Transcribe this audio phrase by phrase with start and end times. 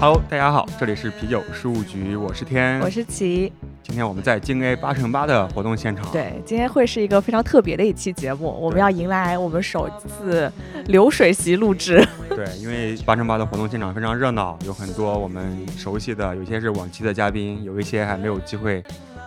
[0.00, 3.50] Hello，大家好，这里是啤酒事务局，我是天，我是齐。
[3.86, 10.50] 今天我们在京 A 八乘八的活动现场，对，今天会是一个非常特别的一期节目，我们要迎来我们首次
[10.86, 12.02] 流水席录制。
[12.30, 18.82] 对，因为八乘八的活动现场非常热闹，有很多我们熟悉的，有些是往期的嘉宾，有一些还没有机会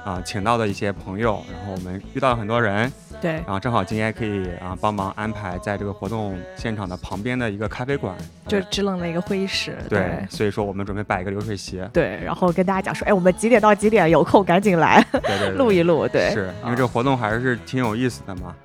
[0.07, 2.89] 啊请到的一些朋友，然后我们遇到了很多人。
[3.19, 8.15] 对，然后正好今天可以啊帮忙安排在这个活动现场的旁边的一个咖啡馆，
[8.47, 9.75] 就支棱的一个会议室。
[9.89, 11.81] 对，所以说我们准备摆一个流水席。
[11.91, 16.07] 对，然后跟大家讲说，哎，我们几点到几点有空赶紧来，对对， 录一录。
[16.07, 18.55] 对，是因为这个活动还是挺有意思的嘛。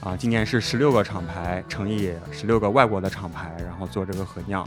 [0.00, 4.66] 啊，今年是十六个厂牌乘以十六个外国的厂牌，然后做这个合酿，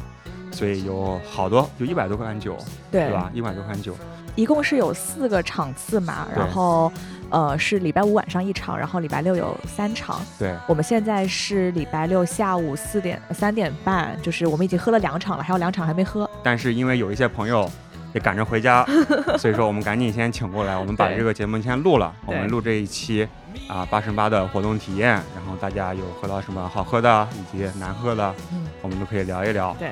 [0.51, 2.57] 所以有好多，有一百多款酒，
[2.91, 3.29] 对吧？
[3.33, 3.95] 一百多款酒，
[4.35, 6.91] 一共是有四个场次嘛，然后。
[7.29, 10.21] 呃，是礼拜五晚上一场，然后礼拜六有三场。
[10.37, 16.29] 对，我们现在是礼拜六下午四点三点半，就是我们已经喝了两场了，还有两场还没喝。
[16.43, 17.67] 但是因为有一些朋友
[18.13, 18.85] 也赶着回家，
[19.39, 22.13] 所以说我们赶紧先请过来，我们把这个节目先录了。
[22.27, 23.27] 我们录这一期
[23.67, 28.31] 啊八乘八的活动体验，然后大家有喝到什么好喝的以及难喝的，
[28.83, 29.75] 我们都可以聊一聊。
[29.79, 29.89] 对，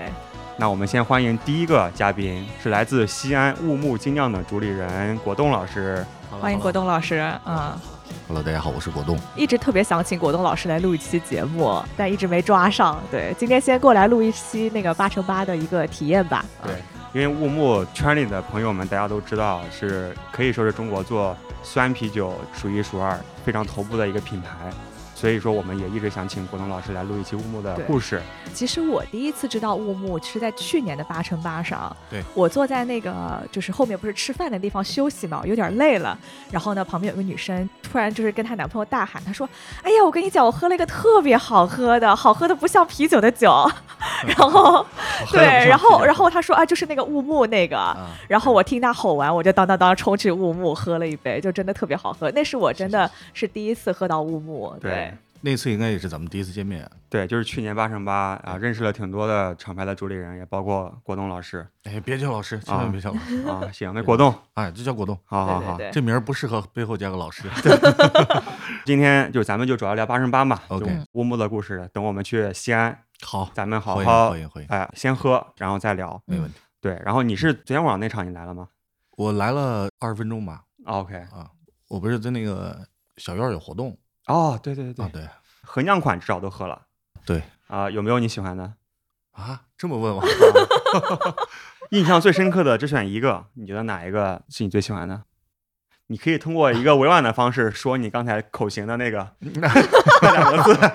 [0.61, 6.05] 那我们先欢迎第一个嘉宾，是来自西安雾木精酿的主理人果冻老师。
[6.39, 7.73] 欢迎果冻老师，嗯
[8.27, 9.17] ，Hello，大家好，我是果冻。
[9.35, 13.01] 一直特别想请果冻老师来录一期节目，但一直没抓上。
[13.09, 16.45] 对，今天先过来录一期那个八乘八的一个体验吧。
[16.63, 16.75] 对，
[17.11, 24.49] 因为雾木圈里的朋友们大家都知道，是可以说是中国做酸啤酒数一数二、非常头部的一个品牌。
[25.21, 28.19] 所以说，我们也一直想请果冻老师来录一期乌木的故事。
[28.55, 31.95] 其实我第一次知道乌木是在去年的八乘八上。
[32.09, 36.17] 对，我坐在那个就是后面不是吃饭的地方休息嘛，有点累了。
[36.49, 39.47] 然后呢，旁边有个女生突然就是跟她男朋友大喊，她说
[39.85, 43.69] ：“哎呀，我跟你讲，我喝了一个特别好喝的，好喝的不像啤酒的酒。
[44.25, 44.83] ”然后，
[45.31, 47.95] 对，然后然后她说啊，就是那个乌木那个。
[48.27, 52.31] 然后我听她吼完，我就当当当冲去乌木喝了一杯，就真的特别好喝。
[52.31, 54.75] 那是我真的是第一次喝到乌木。
[54.81, 55.10] 对。
[55.43, 61.67] 那次应该也是咱们第一次见面，对，就是去年八乘八啊，认识了挺多的厂牌的主理人，也包括果冻老师。
[61.83, 63.71] 哎，别叫老师，千万别叫老师啊！
[63.71, 65.17] 行，那果冻，哎，就叫果冻。
[65.25, 67.49] 好好好，这名儿不适合背后加个老师。
[68.85, 71.03] 今天就咱们就主要聊八乘八嘛，OK。
[71.13, 76.59] 乌木的故事，等我们去西安，好，咱们好好欢迎欢迎，哎，先喝，然后再聊，没问题。
[76.79, 78.67] 对，然后你是昨天晚上那场你来了吗？
[79.17, 80.63] 我来了二十分钟吧。
[80.85, 81.49] OK 啊，
[81.87, 82.79] 我不是在那个
[83.17, 83.97] 小院有活动。
[84.27, 85.27] 哦，对对对对。
[85.63, 86.81] 合酿款至少都喝了，
[87.25, 88.73] 对啊，有没有你喜欢的
[89.31, 89.61] 啊？
[89.77, 90.21] 这么问吗？
[91.91, 95.23] 印象最深刻的只选一个，你觉得哪一个是你最喜欢的？
[96.07, 100.91] 你可以通过一个委婉的方式说你刚才口型的那个 那两个字，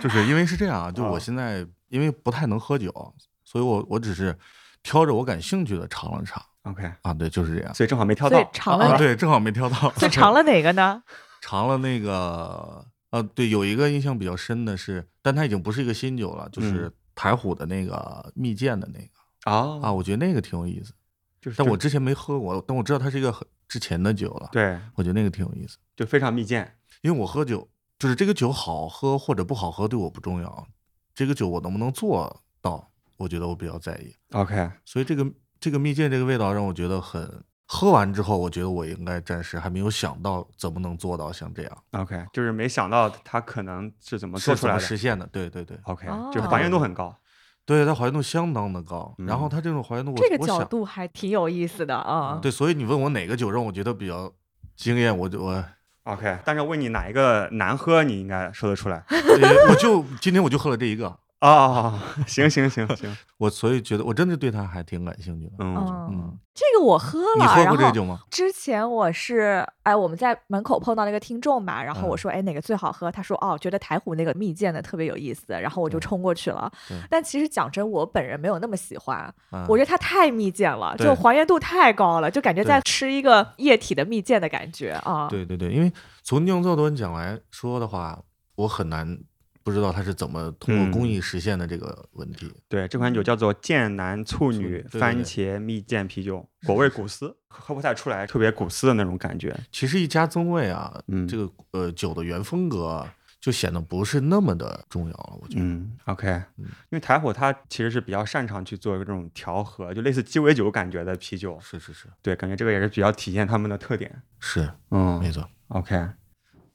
[0.00, 4.38] 就是因为是这样啊，就我现在因为不太能喝酒，所以我我只是
[4.82, 6.42] 挑着我感兴趣的尝了尝。
[6.62, 11.02] OK 啊，对，就是这样，所以正好没挑到，尝了对，正好没挑到，所以尝了哪个呢？
[11.40, 12.86] 尝了那个。
[13.12, 20.92] 呃，对，有一个印象比较深的是，但它已经不是一个新酒了，就是台虎的那个蜜饯的那个啊啊，我觉得那个挺有意思，
[21.40, 24.48] 就是但我之前没喝过，但我知道它是一个很之前的酒了。
[24.52, 26.64] 对，我觉得那个挺有意思，就非常蜜饯。
[27.02, 27.68] 因为我喝酒，
[27.98, 30.68] 就是这个酒好喝或者不好喝对我不重要，
[31.12, 34.14] 这个酒我能不能做到，我觉得我比较在意。
[34.30, 35.28] OK，所以这个
[35.58, 37.42] 这个蜜饯这个味道让我觉得很。
[37.72, 41.78] 喝完之后，我觉得我应该暂时还没有想到怎么能做到像这样。
[41.92, 45.24] OK，就是没想到它可能是怎么做出来实现的。
[45.28, 47.16] 对对对，OK，就是还原度很高。
[47.64, 49.14] 对，它还原度相当的高。
[49.18, 52.40] 然后它这种还原度，这个角度还挺有意思的啊。
[52.42, 54.32] 对，所以你问我哪个酒让我觉得比较
[54.74, 55.64] 惊艳，我就我
[56.02, 56.40] OK。
[56.44, 59.04] 但是问你哪一个难喝，你应该说得出来。
[59.70, 61.16] 我就今天我就喝了这一个。
[61.40, 65.52] 啊，行行行行，我所以觉得我真的对他还挺感兴趣的。
[65.60, 65.74] 嗯
[66.10, 68.20] 嗯，这个我喝了，你喝过这个酒吗？
[68.30, 73.10] 之前我是哎，我们在门口碰到那个听众嘛，然后我说哎哪个最好喝？
[73.10, 76.70] 他说哦，觉得台虎那个蜜饯的特别有意思，然后我就冲过去了。
[77.08, 79.34] 但其实讲真，我本人没有那么喜欢，
[79.66, 85.26] 我觉得它太蜜饯了，就还原度太高了，就感觉在吃一个液体的蜜饯的感觉啊。
[85.30, 85.90] 对对对，因为
[86.22, 88.20] 从酿造端讲来说的话，
[88.56, 89.18] 我很难。
[89.62, 92.52] 不知道它是怎么通过工艺实现的这个问题。
[92.68, 99.54] 对，这款酒叫做剑南处女番茄蜜饯啤酒，果味古丝，喝不太出来特别古丝的那种感觉。
[99.70, 103.06] 其实一加增味啊，这个呃酒的原风格
[103.40, 105.38] 就显得不是那么的重要了。
[105.40, 106.28] 我觉得，嗯，OK，
[106.58, 114.22] 嗯因为台虎它其实是比较擅长去做这种调和，就类似鸡尾酒感觉的啤酒，是是是对，感觉这个也是比较体现他们的特点。
[114.40, 115.48] 是，嗯没错。
[115.68, 116.08] ，OK，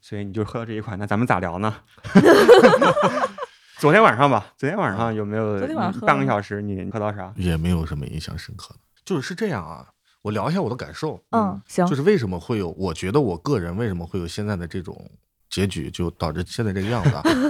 [0.08, 1.76] 所以你就喝到这一款，那咱们咋聊呢？
[3.80, 7.34] 昨天晚上吧，昨天晚上有没有昨天晚上喝半个小时你喝到啥？
[7.36, 9.88] 也没有什么印象深刻的，就是是这样啊。
[10.22, 14.96] 我聊一下我的感受，嗯，行就，是为什么会有，我觉得我个人为什么会有现在的这种
[15.50, 17.50] 结局，就导致现在这个样子啊，就是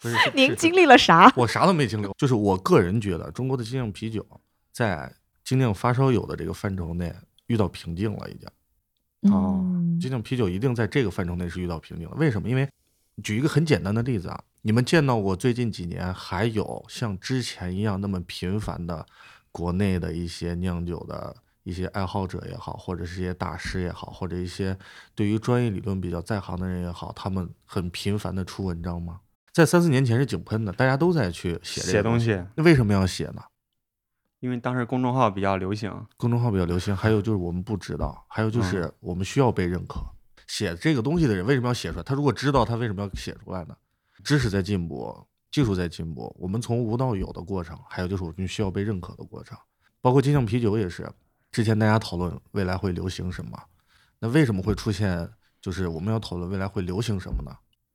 [0.00, 1.32] 不是是 您是经历了啥？
[1.36, 4.26] 我啥都没经历过，就是我个人觉得中国的精酿啤酒
[4.72, 5.12] 在
[5.44, 7.14] 精酿发烧友的这个范畴内
[7.46, 8.48] 遇到瓶颈了，已经。
[9.32, 12.14] 哦嗯精酿啤酒一定在这个范畴内是遇到瓶颈了。
[12.16, 12.48] 为什么？
[12.48, 12.68] 因为
[13.22, 19.06] 举一个很简单的例子啊，你们见到过最近几年还有像之前一样那么频繁的
[19.50, 24.76] 国内的一些酿酒的一些爱好者也好，或者是一些大师也好，或者一些
[25.14, 29.20] 对于专业理论比较在行的人也好，他们很频繁的出文章吗？
[29.52, 31.92] 在三四年前是井喷的，大家都在去写这个。
[31.92, 33.42] 写东西，那为什么要写呢？
[34.40, 35.90] 因为当时公众号比较流行。
[36.16, 40.00] 公众号比较流行，还有就是我们不知道，还有就是我们需要被认可。
[40.46, 42.02] 写这个东西的人为什么要写出来？
[42.02, 43.76] 他如果知道，他为什么要写出来呢？
[44.22, 49.56] 知识在进步，技术在进步，我们从无到有的过程，还有就是我们需要被认可的过程。
[50.00, 51.10] 包括金酿啤酒也是，
[51.50, 53.60] 之前大家讨论未来会流行什么，
[54.20, 55.28] 那为什么会出现？
[55.60, 57.50] 就是我们要讨论未来会流行什么呢？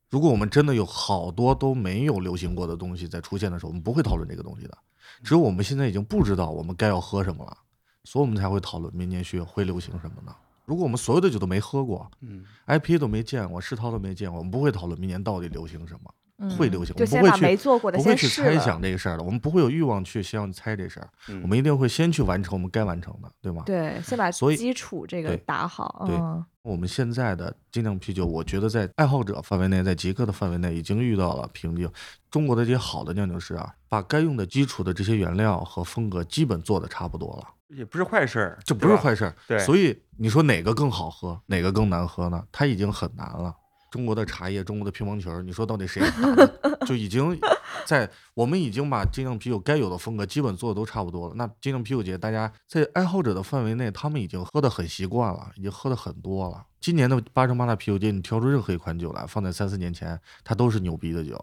[0.09, 4.77] 如果我们真的有好多都没有流行过的东西在出现的时候，我们不会讨论这个东西的。
[5.23, 7.57] 只有我们现在已经不知道我们该要喝什么了，
[8.03, 10.35] 所以我们才会讨论明年需要会流行什么呢？
[10.65, 23.63] 如果我们所有的酒都没喝过嗯，，IPA 都没见过，世涛都没见过，我们不会讨论明年到底流行什么，嗯会流行，就先把我们不会去没做过的不会去猜想这个事儿的，我们不会有欲望去希望猜这事儿，嗯我们一定会先去完成我们该完成的，对吗？
[23.65, 26.05] 对，先把所以基础这个打好。
[26.07, 31.89] 对嗯我们现在的精酿啤酒，我觉得在爱好者范围内，在极客的范围内已经遇到了瓶颈。
[32.29, 39.33] 中国的这些好的酿酒师啊，把该用的基础的这些原料和风格基本做的差不多了，也不是坏事儿，这不是坏事儿。
[39.47, 42.43] 对所以你说哪个更好喝，哪个更难喝呢？
[42.51, 43.51] 它已经很难了。
[43.91, 47.37] 中国的茶叶，中国的乒乓球，你说到底谁 打的就已经
[47.85, 51.35] 在我们已经把精酿啤酒该有的风格基本做的都差不多了。
[51.35, 56.65] 那精酿啤酒节，大家在爱好者的范围内，他们已经喝的很习惯了，已经喝的很多了。
[56.79, 61.37] 今年的八乘八大啤酒节，你挑出任何一款酒来，放在三四年前，它都是牛逼的酒。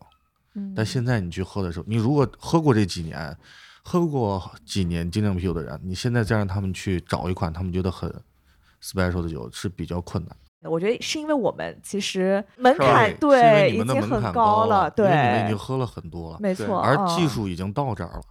[0.54, 3.36] 嗯，但现在你去喝的时候，你如果喝过这几年，
[3.84, 8.10] 喝过几年精酿啤酒的人，你现在再让他们去找一款他们觉得很
[8.82, 10.34] special 的酒是比较困难。
[10.62, 16.80] 我觉得是因为我们其实门槛是因为对你们的已经很门槛高了，因为你们已经，喝了很多了，没错。
[16.80, 18.22] 而嗯技术已经到这儿了。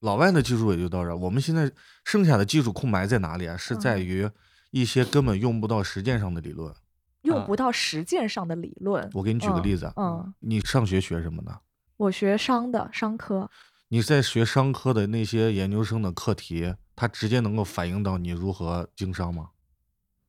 [0.00, 1.70] 老外的技术也就到这儿，我们现在
[2.04, 3.56] 剩下的技术空白在哪里啊？
[3.56, 4.30] 是在嗯于
[4.70, 6.70] 一些根本用不到实践上的理论。
[6.70, 6.76] 啊
[7.22, 9.06] 用不到实践上的理论。
[9.12, 11.54] 我给你举个嗯例子啊，嗯，你上学学什么呢？
[11.98, 13.50] 我学商的商科，
[13.88, 19.50] 你在学商科的那些研究生的课题，它直接能够反映到你如何经商吗？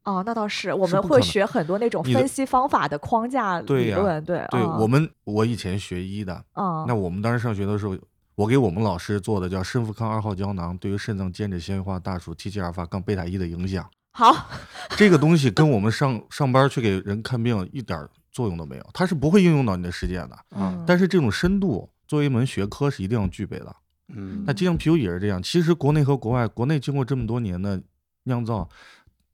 [0.04, 7.96] 哦，那倒是，我们会学很多那种分析方法的框架对理论，对，对嗯我们，我以前学医的，嗯，那我们当时上学的时候，
[8.36, 13.88] 我给我们老师做的叫肾富康二号胶囊对于肾脏间质纤维化大鼠 TGF 阿尔法杠贝塔一的影响。
[14.14, 14.50] 好，
[14.98, 20.38] 这个东西跟我们上上班去给人看病一点作用都没有，它是不会应用到你的实践的。
[20.56, 23.76] 嗯，但是这种深度作为一门学科是一定要具备的。
[24.14, 27.82] 嗯那精酿啤酒也是这样，其实国内和国外，国内经过这么多年的
[28.24, 28.68] 酿造，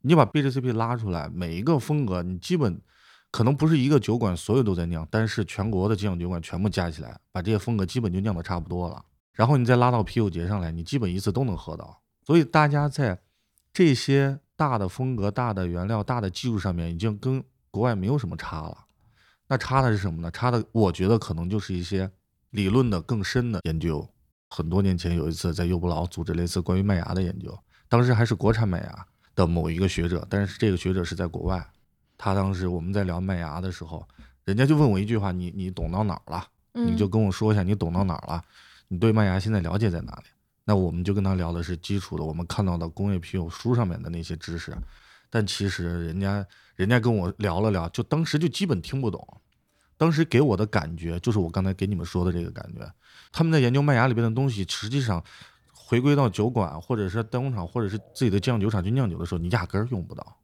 [0.08, 2.82] 你把 BGCP 拉出来，每一个风格你基本
[3.30, 9.04] 可能不是一个酒馆所有都在酿，但是全国的精酿酒馆全部加起来，把这些风格基本就酿的差不多了。
[9.34, 12.02] 然后你再拉到啤酒节上来，你基本一次都能喝到。
[12.26, 13.20] 所以大家在
[13.74, 18.86] 这些大的风格、大的原料、大的技术上面，已经跟国外没有什么差了。
[19.50, 20.32] 那差的是什么呢？
[20.32, 22.10] 差的，我觉得可能就是一些
[22.52, 24.08] 理论的更深的研究。
[24.50, 27.60] 很多年前有一次在优布劳组织了一次关于麦芽的研究，
[27.90, 29.08] 当时还是国产麦芽
[29.38, 31.66] 的某一个学者，但是这个学者是在国外。
[32.18, 34.06] 他当时我们在聊麦芽的时候，
[34.44, 38.44] 人家就问我一句话：“你你懂到哪儿了？”你就嗯跟我说一下你懂到哪儿了，
[38.88, 40.24] 你对麦芽现在了解在哪里？
[40.66, 44.76] 那我们就跟他聊的是基础的，我们看到的工业啤酒书上面的那些知识，
[45.30, 49.26] 但其实人家人家跟我聊了聊，就当时就基本听不懂。
[49.98, 52.92] 当时给我的感觉就是我刚才给你们说的这个感觉，
[53.32, 55.24] 他们在研究麦芽里边的东西，实际上
[55.90, 60.38] 回归到酒馆或者是代工厂或者是自己的酱酒厂去酿酒的时候，你压根儿用不到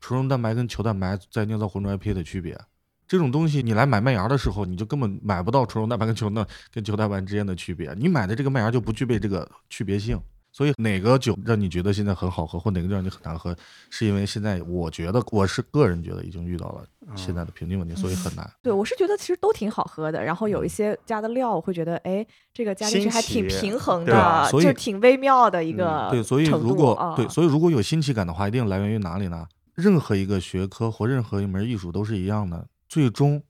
[0.00, 2.58] 纯溶蛋白跟球蛋白在酿造混浊 IPA 的区别。
[3.06, 10.20] 这种东西你来买麦芽的时候，你就根本买不到纯溶蛋白跟球蛋跟球蛋白之间的区别，你买的这个麦芽就不具备这个区别性。
[10.58, 13.56] 所以哪个酒让你觉得现在很好喝，或哪个让你很难喝，
[13.90, 16.84] 是因为现在我觉得我是个人觉得已经遇到了
[17.14, 18.50] 现在的瓶颈问题，所以很难。
[18.60, 29.46] 对我是觉得其实都挺好喝的，然后有一些加的料，我会觉得哎，这个加进去还挺平衡的，所以就挺微妙的一个对，所以如果啊对，所以如果有新奇感的话，一定来源于哪里呢？
[29.74, 33.40] 任何一个学科或任何一门艺术都是一样的，最终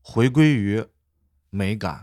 [0.00, 0.82] 回归于
[1.50, 2.00] 美感，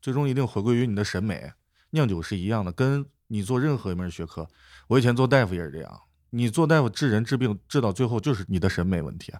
[0.00, 1.50] 最终一定回归于你的审美。
[1.90, 4.48] 酿酒是一样的，跟你做任何一门学科，
[4.88, 6.00] 我以前做大夫也是这样。
[6.30, 9.32] 你做大夫治人治病治到最后就是你的审美问题，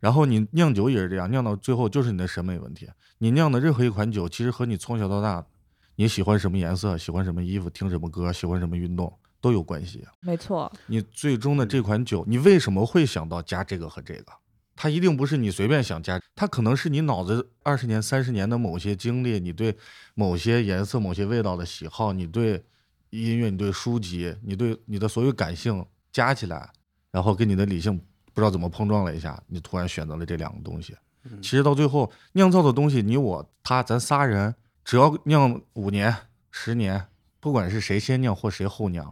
[0.00, 2.86] 然后你酿酒也是这样，酿到最后就是你的审美问题。
[3.16, 5.46] 你酿的任何一款酒，其实和你从小到大
[5.96, 9.10] 你喜欢什么颜色、喜欢什么衣服、听什么歌、喜欢什么运动
[9.40, 10.04] 都有关系。
[10.20, 14.26] 没错，你最终的这款酒，你为什么会想到加这个和这个？
[14.76, 19.74] 它一定不是你随便想加，它可能是你脑子二十年、三十年的某些经历，你对
[20.14, 22.62] 某些颜色、某些味道的喜好，你对
[23.22, 26.70] 音乐、你对书籍、你对你的所有感性加起来，
[27.10, 27.96] 然后跟你的理性
[28.32, 30.96] 不知道怎么碰撞了一下，你突然选择了这两个东西。
[31.40, 34.54] 其实到最后酿造的东西，你我他咱仨人，
[34.84, 36.14] 只要酿五年、
[36.50, 37.06] 十年，
[37.40, 39.10] 不管是谁先酿或谁后酿，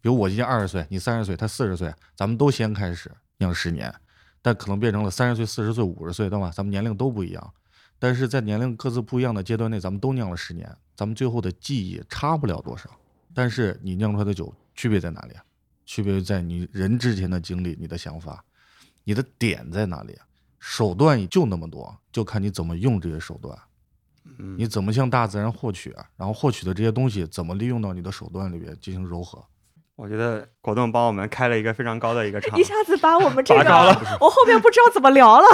[0.00, 3.08] 比如我今年二十岁，你三十岁，他四十岁，咱们都先开始
[3.38, 3.94] 酿十年，
[4.42, 6.50] 但可能变成了三十岁、四十岁、五十岁，对吧？
[6.50, 7.54] 咱们年龄都不一样，
[8.00, 12.90] 但是在年龄各自不一样的阶段内，咱们都酿了十年，咱们最后的记忆差不了多少。
[13.34, 15.44] 但是你酿出来的酒区别在哪里啊？
[15.84, 18.42] 区别在你人之前的经历、你的想法，
[19.02, 20.26] 你的点在哪里啊？
[20.58, 23.58] 手段就那么多，就看你怎么用这些手段。
[24.38, 29.44] 嗯你怎么向大自然获取，啊然后获取的这些东西怎么利用到你的手段里边进行糅合？
[29.96, 33.60] 我觉得果冻帮我们开了一个非常高的一个场一，下子把我们这个
[34.20, 35.46] 我后面不知道怎么聊了，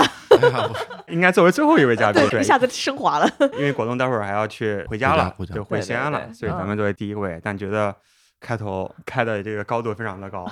[1.08, 3.30] 应该作为最后一位嘉宾，对一，下子升华了。
[3.52, 7.94] 因为果冻待会儿还要去回家了，回家就回西安了，对对嗯所以咱们作为第一位，但觉得
[8.40, 10.50] 开头开的这个高度非常的高，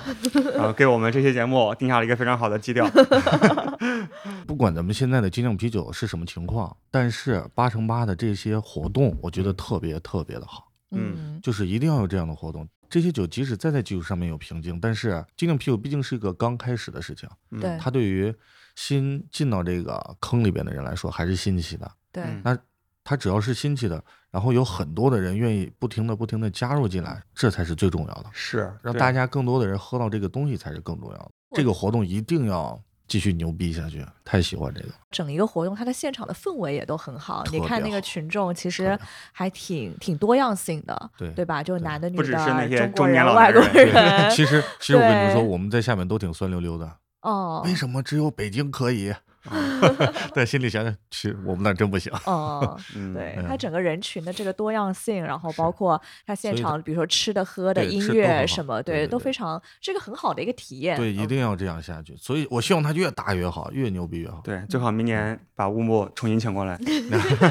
[0.53, 2.87] 然后给我们这期节目定下了一个非常好的基调。
[4.45, 12.67] 不管咱们现在的精酿啤酒是什么情况，但是八乘八的这些活动，我觉得特别特别的好，嗯就是一定要有这样的活动。
[12.89, 18.33] 这些酒即使再在技术上面有瓶颈，但是精酿啤酒毕竟是一个刚开始的事情，嗯对它对于
[18.75, 21.91] 新进到这个坑里边的人来说还是新奇的。
[22.11, 22.57] 对那
[23.03, 28.25] 它只要是新奇的，然后有很多的人愿意不停的、不停的加入进来，这才是最重要的。
[28.33, 31.31] 是让大家更多的人喝到这个东西才是更重要的。
[31.51, 32.79] 这个活动一定要
[33.09, 34.89] 继续牛逼下去，太喜欢这个。
[35.11, 37.43] 整一个活动，它的现场的氛围也都很好。
[37.51, 38.97] 你看那个群众，其实
[39.33, 41.61] 还挺挺多样性的，对对吧？
[41.61, 44.29] 就男的、女不只是那的、些中国人、中年老外国人人。
[44.31, 46.89] 其实，其实我跟你们说，我们在下面都挺酸溜溜的。
[47.21, 49.13] 哦为什么只有北京可以？
[50.33, 52.11] 但心里想想，其实我们那儿真不行。
[52.25, 52.79] 哦，
[53.13, 60.97] 对它整个人群的这个多样性，然后包括它现场，比如说吃的、喝的、音乐什么，对都非常是一个很好的一个体验。
[60.97, 62.15] 对，一嗯定要这样下去。
[62.17, 64.41] 所以我希望它越大越好，越牛逼越好。
[64.43, 66.79] 对，最好明年把乌木重新请过来。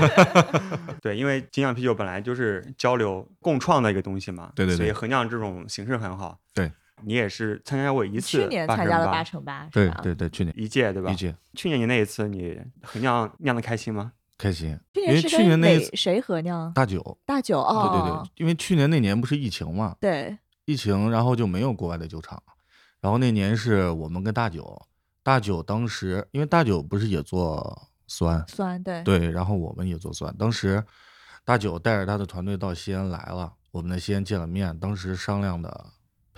[1.03, 6.39] 对，因为精酿啤酒本来就是交流共创的一个东西嘛，对对对所以合酿这种形式很好。
[7.01, 11.15] 对，你也是参加过一次，去年参加了八乘八，对对对，去年一届对吧一？
[11.15, 14.13] 届去年你那一次你和酿酿的开心吗？
[14.37, 16.73] 开心，去因为去年是跟哪年那谁合酿？
[16.73, 22.41] 大酒，大酒对对哦对，，因为去年那年不是疫情嘛，对疫情，然后就没有国外的酒厂，
[23.01, 24.81] 然后那年是我们跟大九，
[25.25, 30.85] 大九当时因为大九不是也做酸，酸对对，然后我们也做酸，当时
[31.45, 35.87] 大九带着他的团队到西安来了，我们在西安见了面，当时商量的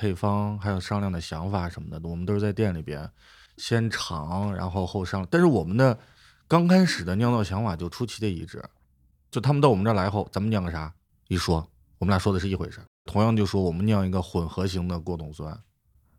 [0.01, 3.07] 配方还有商量的想法什么的，我们都是在店里边
[3.59, 5.99] 先尝，然后后商，但是我们的
[6.49, 8.65] 刚开始的酿造想法就出奇的一致，
[9.31, 10.91] 就他们到我们这儿来后，咱们酿个啥？
[11.29, 15.61] 一说，我们俩说的是一回事，同样就说我们酿一个混合型的过桶酸，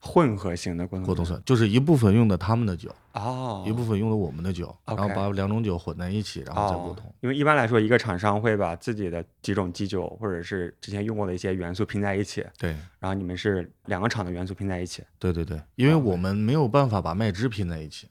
[0.03, 12.71] 混合型的过过桶酸就是一部分用的他们的酒，哦，一部分用的我们的酒，然后把两种酒混在一起，然后再过哦桶。，因为一般来说，一个厂商会把自己的几种基酒或者是之前用过的一些元素拼在一起，对。
[12.99, 15.03] 然后你们是两个厂的元素拼在一起。
[15.19, 18.07] 对对对，因为哦我们没有办法把麦汁拼在一起，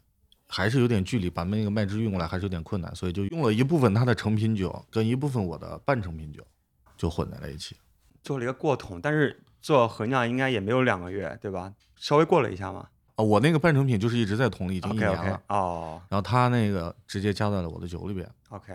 [0.47, 6.41] 还是有点距离，把那个麦汁运过来还是有点困难，所以就用了一部分它的成品酒跟一部分我的半成品酒，
[6.97, 7.77] 就混在了一起。
[8.23, 11.73] 做了一个过桶，但是做合酿应该也没有两个月，对吧？
[11.97, 12.89] 稍微过了一下嘛。
[13.17, 18.27] 啊，我那个半成品就是一直在桶里已经一 OK 年 OK，了，哦然后他那个直接加在了我的酒里边。
[18.49, 18.73] ，OK，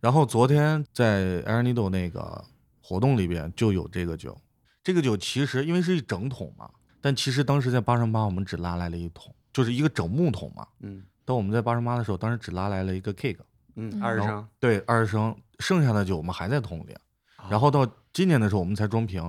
[0.00, 2.44] 然后昨天在 a r n i d o 那个
[2.82, 4.36] 活动里边就有这个酒，
[4.82, 6.68] 这个酒其实因为是一整桶嘛，
[7.00, 10.66] 但其实当时在八乘八我们只拉来了一桶，就是一个整木桶嘛。
[10.80, 13.36] 嗯当我们在八乘八的时候，当时只拉来了一个 keg，
[13.74, 16.92] 嗯，嗯然后二十升，对，二十升，剩下的酒我们还在桶里。
[17.38, 19.22] 哦然后到今年的时候，我们才装瓶，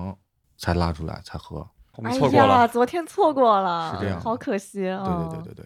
[0.57, 1.67] 才拉出来才喝。
[1.95, 2.53] 我们哎错过了。
[2.61, 4.81] 呀，昨天错过了，是这样好可惜。
[4.81, 5.65] 对对对对对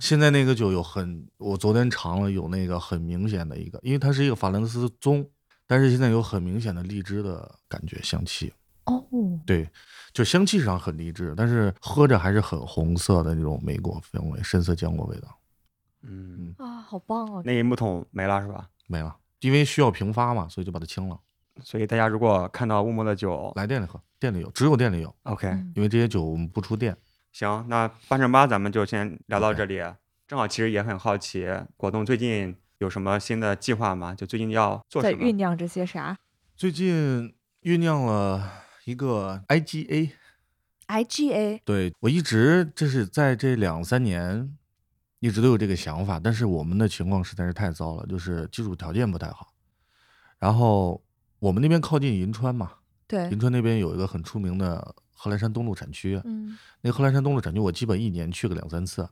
[0.00, 5.28] 现在那个酒有很，我昨天尝了有那个很明显的一个，因为它是一个法兰斯棕，
[5.66, 8.52] 但是现在有很明显的荔枝的感觉香气。
[8.84, 9.04] 哦，
[9.46, 9.68] 对，
[10.12, 15.28] 就香气上很荔枝，但是喝着还是很红色的那种莓果风味，深色浆果味道。
[16.02, 17.42] 嗯，啊，好棒哦！
[17.44, 18.68] 那一木桶没了是吧？
[18.88, 21.18] 没了，因为需要平发嘛，所以就把它清了。
[21.60, 26.96] 所以大家如果看到乌木的酒来店里喝，店里有，只有店里有，，OK，嗯因为这些酒我们不出店。
[27.32, 29.82] 行，那八乘八咱们就先聊到这里。
[30.26, 34.14] 正好其实也很好奇，果冻最近有什么新的计划吗？
[34.14, 35.18] 就最近要做什么？
[35.18, 36.18] 在酝酿着些啥
[36.56, 38.50] 最近酝酿了
[38.84, 39.42] 一个
[40.88, 44.56] IGA，？IGA 对我一直这是在这两三年
[45.20, 49.52] 一直都有这个想法，但是我们的情况实在是太糟了，就是基础条件不太好。
[50.38, 51.02] 然后
[51.42, 52.70] 我们那边靠近银川嘛，
[53.08, 59.08] 对银，川那边有一个很出名的贺兰山东路产区，嗯那贺兰山东路产区我基本一年去个两三次。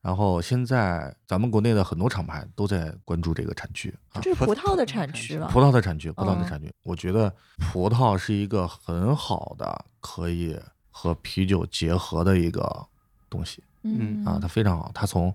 [0.00, 5.48] 然后现在咱们国内的很多厂牌都在关注这个产区啊，这是葡萄的产区了？
[5.48, 10.56] 葡萄的产区，葡萄的嗯产区，我觉得葡萄是一个很好的可以
[10.92, 12.86] 和啤酒结合的一个
[13.28, 15.34] 东西嗯啊，它非常好，它从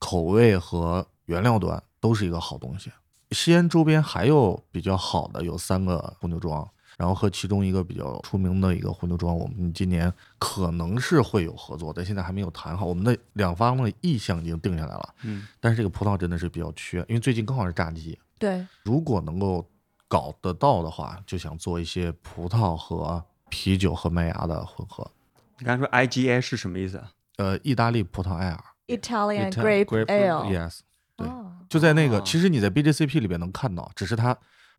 [0.00, 2.90] 口味和原料端都是一个好东西。
[3.34, 12.86] 西安周边还有比较好的有三个红牛庄，然后和其中一个比较出名的一个红牛庄，我们今年可能是会有合作，但现在还没有谈好。
[12.86, 19.66] 我们的两方的意向已经定下来了，嗯，但是这个葡萄真的是比较缺，因为最近刚好是榨季，对，如果能够
[20.06, 25.04] 搞得到的话，就想做一些葡萄和啤酒和麦芽的混合。
[25.58, 27.02] 你刚才说 IGA 是什么意思？
[27.36, 30.70] 呃，意大利葡萄艾尔 Italian Ita- Grape Ale。
[31.74, 34.32] 就在那个，哦其实你在 BJCP 里边能看到，只是它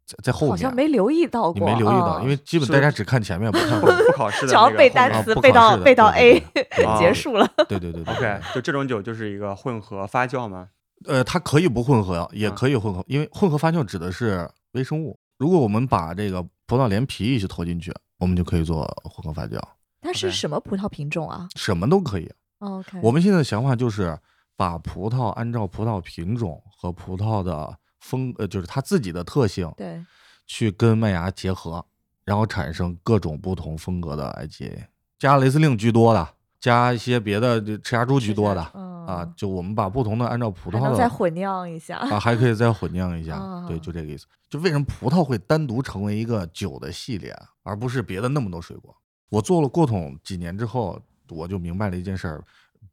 [0.05, 4.05] 在在后面，好像没留意到你过，没留意到，嗯因为基本大家只看前面不看不后面。
[4.05, 6.41] 不考试的 只要背单词背到背到 A
[6.97, 7.45] 结束了。
[7.67, 10.69] 对对对对 OK，就这种酒就是一个混合发酵吗？
[11.05, 15.19] 呃，它可以不混合，也啊可以混合，因为混合发酵指的是微生物。
[15.37, 19.59] 如果我们把这个葡萄连皮一起投进去，我们就可以做混合发酵，
[20.01, 22.31] 它是什么葡萄品种啊什么都可以。
[22.59, 24.17] ？OK，我们现在的想法就是
[24.55, 30.03] 把葡萄按照葡萄品种和葡萄的风，呃，就是它自己的特性，对
[30.45, 31.83] 去跟麦芽结合，
[32.23, 34.85] 然后产生各种不同风格的 IGA，
[35.17, 36.27] 加雷司令居多的，
[36.59, 41.97] 加一些别的就赤霞珠居多的嗯啊，就我们把不同的按照葡萄的能再混酿一下。
[41.97, 44.25] 啊，还可以再混酿一下，对，哦就这个意思。
[44.49, 48.95] 就为什么葡萄会单独成为一个酒的系列，而不是别的那么多水果？
[49.29, 52.43] 我做了过桶几年之后，我就明白了一件事儿：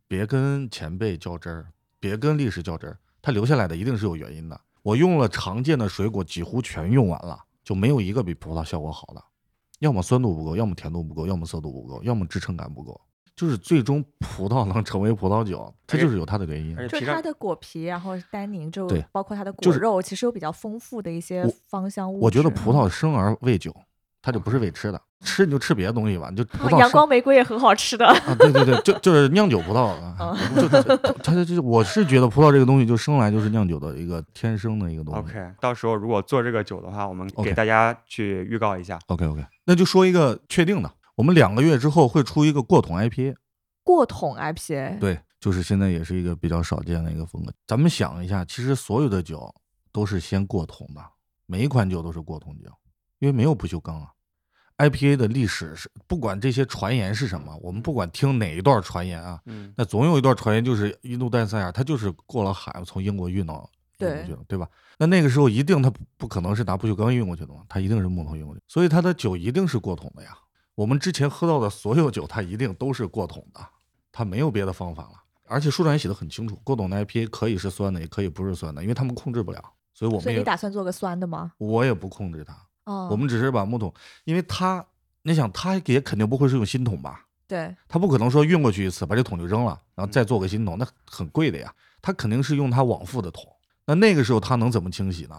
[0.09, 1.67] 别跟前辈较真儿，
[2.01, 4.61] 别跟历史较真儿，它留下来的一定是有原因的。
[4.83, 9.23] 我用了常见的水果，几乎全用完了，就没有一个比葡萄效果好的。
[9.79, 13.01] 要么酸度不够，要么甜度不够，要么涩度不够，要么支撑感不够。
[13.35, 16.77] 就是最终葡萄能成为葡萄酒，它就是有它的原因。
[16.89, 22.25] 就是它的果皮，然后单宁，就包括它的就是果肉，其实有比较丰富的一些芳香物质。
[22.25, 23.75] 我觉得葡萄生而为酒，
[24.23, 28.07] 它就不是为吃的，吃你就吃别的东西吧，你就葡萄啊阳光玫瑰也很好吃的。
[28.07, 35.21] 啊，对对对，就就是酿酒葡萄啊，哦就它它就我是觉得葡萄这个东西就生来就是酿酒的一个天生的一个东西。
[35.21, 38.99] OK，到时候如果做这个酒的话，我们给大家去预告一下。
[39.09, 43.35] OK OK，那就说一个确定的，我们两个月之后会出一个过桶 IPA，
[43.83, 47.53] 过桶 IPA，对，就是现在也是一个比较少见的一个风格。
[47.67, 49.53] 咱们想一下，其实所有的酒
[49.91, 51.01] 都是先过桶的，
[51.47, 52.71] 每一款酒都是过桶酒，
[53.23, 54.09] 因为没有不锈钢啊。
[54.79, 64.69] IPA 的历史是不管这些传言是什么，我们不管听哪一段传言啊，嗯，那总有一段传言就是印度淡塞尔，它就是过了海从英国运到对去了，对吧？
[64.99, 70.37] 那那个时候一定它不不可能是拿不锈钢运过去的嘛，它一定是木头运过去，所以它的酒一定是过桶的呀。
[70.75, 73.61] 我们之前喝到的所有酒，它一定都是过桶的，
[74.11, 75.23] 它没有别的方法了。
[75.47, 79.63] 而且书上也写的很清楚，过桶的 IPA 可以是酸的，也可以不是酸的，因为他们控制不了，
[79.95, 81.53] 所以我们也所以你打算做个酸的吗？
[81.59, 83.93] 我也不控制它，哦，我们只是把木桶，
[84.25, 84.85] 因为它，
[85.23, 87.27] 你想它也肯定不会是用新桶吧？
[87.47, 91.73] 对他不可能说运过去一次把这桶就扔了，然后再做个新桶，那很贵的呀。
[92.01, 93.47] 他肯定是用他往复的桶，
[93.85, 95.37] 那那个时候他能怎么清洗呢？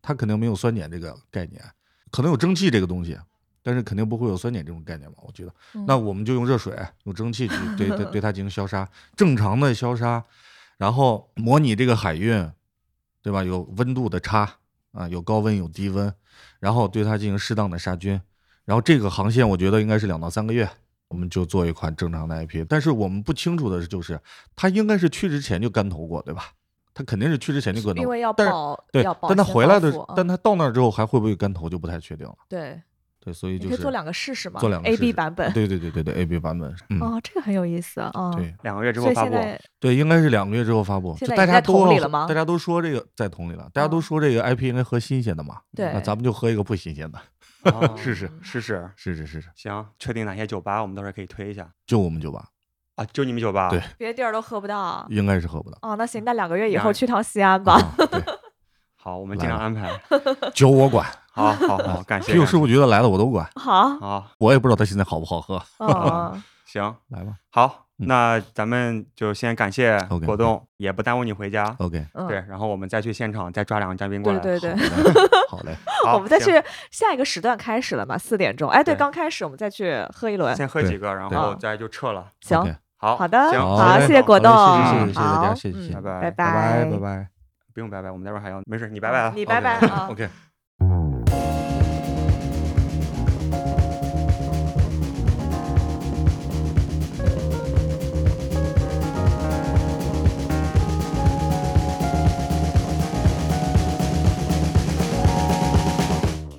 [0.00, 1.62] 他肯定没有酸碱这个概念，
[2.10, 3.16] 可能有蒸汽这个东西，
[3.62, 5.18] 但是肯定不会有酸碱这种概念吧？
[5.22, 10.24] 我觉得，嗯那我们就用热水、用蒸汽去对对 对它进行消杀，正常的消杀，
[10.78, 12.50] 然后模拟这个海运，
[13.22, 13.44] 对吧？
[13.44, 14.56] 有温度的差
[14.92, 16.12] 啊，有高温有低温，
[16.62, 18.12] 然后对它进行适当的杀菌，
[18.64, 20.68] 然后这个航线我觉得应该是两到三个月。
[21.08, 24.18] 我们就做一款正常的 IP，但是我们不清楚的是，就是
[24.56, 26.44] 它应该是去之前就干投过，对吧？
[26.94, 32.34] 它肯定是去之前就干投，因为要但是保对但它回来的但它到那儿之后还会不会干投就不太确定了。
[32.48, 32.80] 对
[33.24, 34.58] 对，所以就是可以做两个试试嘛？
[34.58, 35.52] 做两个 A 试 B 版本。
[35.52, 38.32] 对对对对对 A B 版本，嗯，哦，这个很有意思啊。
[38.36, 39.36] 对两个月之后发布。
[39.78, 41.16] 对，应该是两个月之后发布。
[41.18, 47.18] 现在在就大家都里了吗大家都说这个在桶里了，大家都哦说这个 IP 应该喝新鲜的嘛，对那咱们就喝一个不新鲜的，
[47.72, 48.90] 哦试试试试。
[48.96, 52.44] 是是是是，行，确定哪些酒吧，我们到时候可以推一下就我们酒吧
[52.96, 53.04] 啊？
[53.12, 53.70] 就你们酒吧？
[53.70, 55.06] 对别的地儿都喝不到。
[55.10, 55.78] 应该是喝不到。
[55.82, 57.74] 哦，那行，那两个月以后去趟西安吧。
[57.74, 57.94] 啊，
[58.96, 59.90] 好，我们尽量安排。
[60.54, 62.32] 酒我管，好 好好，感谢。
[62.32, 65.60] 啤酒事务局的来了我都管，好，好，我也不知道他现在好不好喝。
[65.78, 71.74] 哦， 行，来吧好，嗯那咱们就先感谢果冻，也不耽误你回家。
[71.78, 74.38] ，OK，嗯对，然后我们再去现场再抓两个嘉宾过来。
[74.40, 74.74] 对对，
[75.48, 76.50] 好嘞，好，我们再去
[76.90, 78.68] 下一个时段开始了嘛，四点钟。
[78.70, 80.54] 哎，对，刚开始我们再去喝一轮。
[80.56, 82.26] 先喝几个，然后再就撤了。
[82.40, 82.58] 行，
[82.96, 87.28] 好，好的，好，谢谢果冻，谢谢谢谢谢谢大家，谢谢拜拜拜拜拜拜。
[87.74, 89.32] 不用拜拜，我们待会儿还要，没事，你拜拜啊。
[89.34, 90.08] 你拜拜啊。
[90.10, 90.28] OK。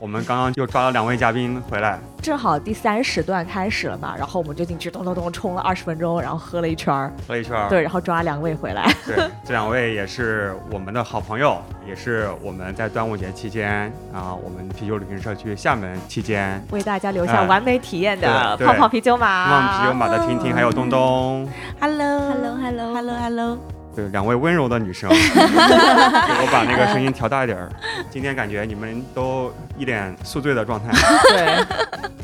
[0.04, 7.70] 我们刚刚又抓了两位嘉宾回来，正好第三时段开始了嘛，然后我们就进去咚咚咚冲了二十分钟，然后喝了一圈儿，喝了一圈儿。
[7.70, 8.86] 对，然后抓两位回来。
[9.06, 21.48] 对，这两位也是我们的好朋友，也是我们在端午节期间啊，我们啤酒旅行社去厦门期间，为大家留下哎完美体验的泡泡啤酒马，望啤酒马的婷婷还有东东
[21.80, 23.58] ，Hello，Hello，Hello，Hello，
[23.96, 27.72] 对，两位温柔的女生，对 我把那个声音调大一点儿。
[28.10, 30.92] 今天感觉你们都一脸宿醉的状态，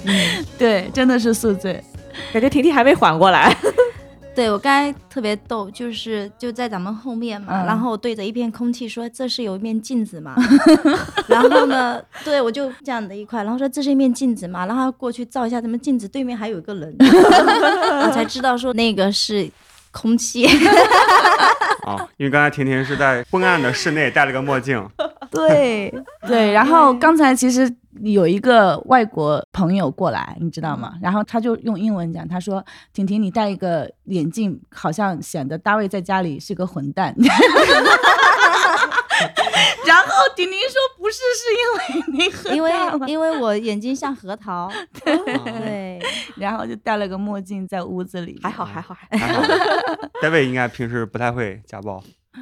[0.04, 1.84] 对， 对，真的是宿醉。
[2.34, 3.56] 感觉婷婷还没缓过来。
[4.36, 10.34] 对我刚才特别逗，就是就在咱们后面嘛，嗯然后对着一片空气说：“这是有一面镜子嘛。”
[11.28, 19.50] 然后呢，对我就这样的一块，然后说：“这是一面镜子嘛。”然后过去照一下，咱们镜子对面还有一个人，我才知道说那个是
[19.92, 20.48] 空气。
[21.84, 24.86] 啊，因为刚才婷婷是在昏暗的室内戴了个墨镜，
[25.32, 25.94] 对
[26.28, 30.94] 对，然后刚才其实有一个外国朋友过来，你知道吗？
[31.02, 32.64] 然后他就用英文讲，他说
[32.94, 37.16] ：“婷婷，你戴一个眼镜，好像显得大卫在家里是个混蛋。
[39.90, 42.72] ”然后婷婷说：“不是，是因为你喝因为
[43.08, 44.72] 因为我眼睛像核桃，
[45.04, 46.00] 对，
[46.38, 49.42] 然后就戴了个墨镜在屋子里，还好，还好，还还好。
[50.22, 52.04] 戴维应该平时不太会家暴，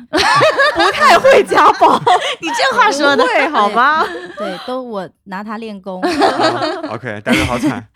[0.76, 1.98] 不太会家暴，
[2.42, 3.24] 你这话说的。
[3.24, 4.06] 对好吧？
[4.38, 7.88] 对，都我拿他练功，啊 OK，戴维好惨，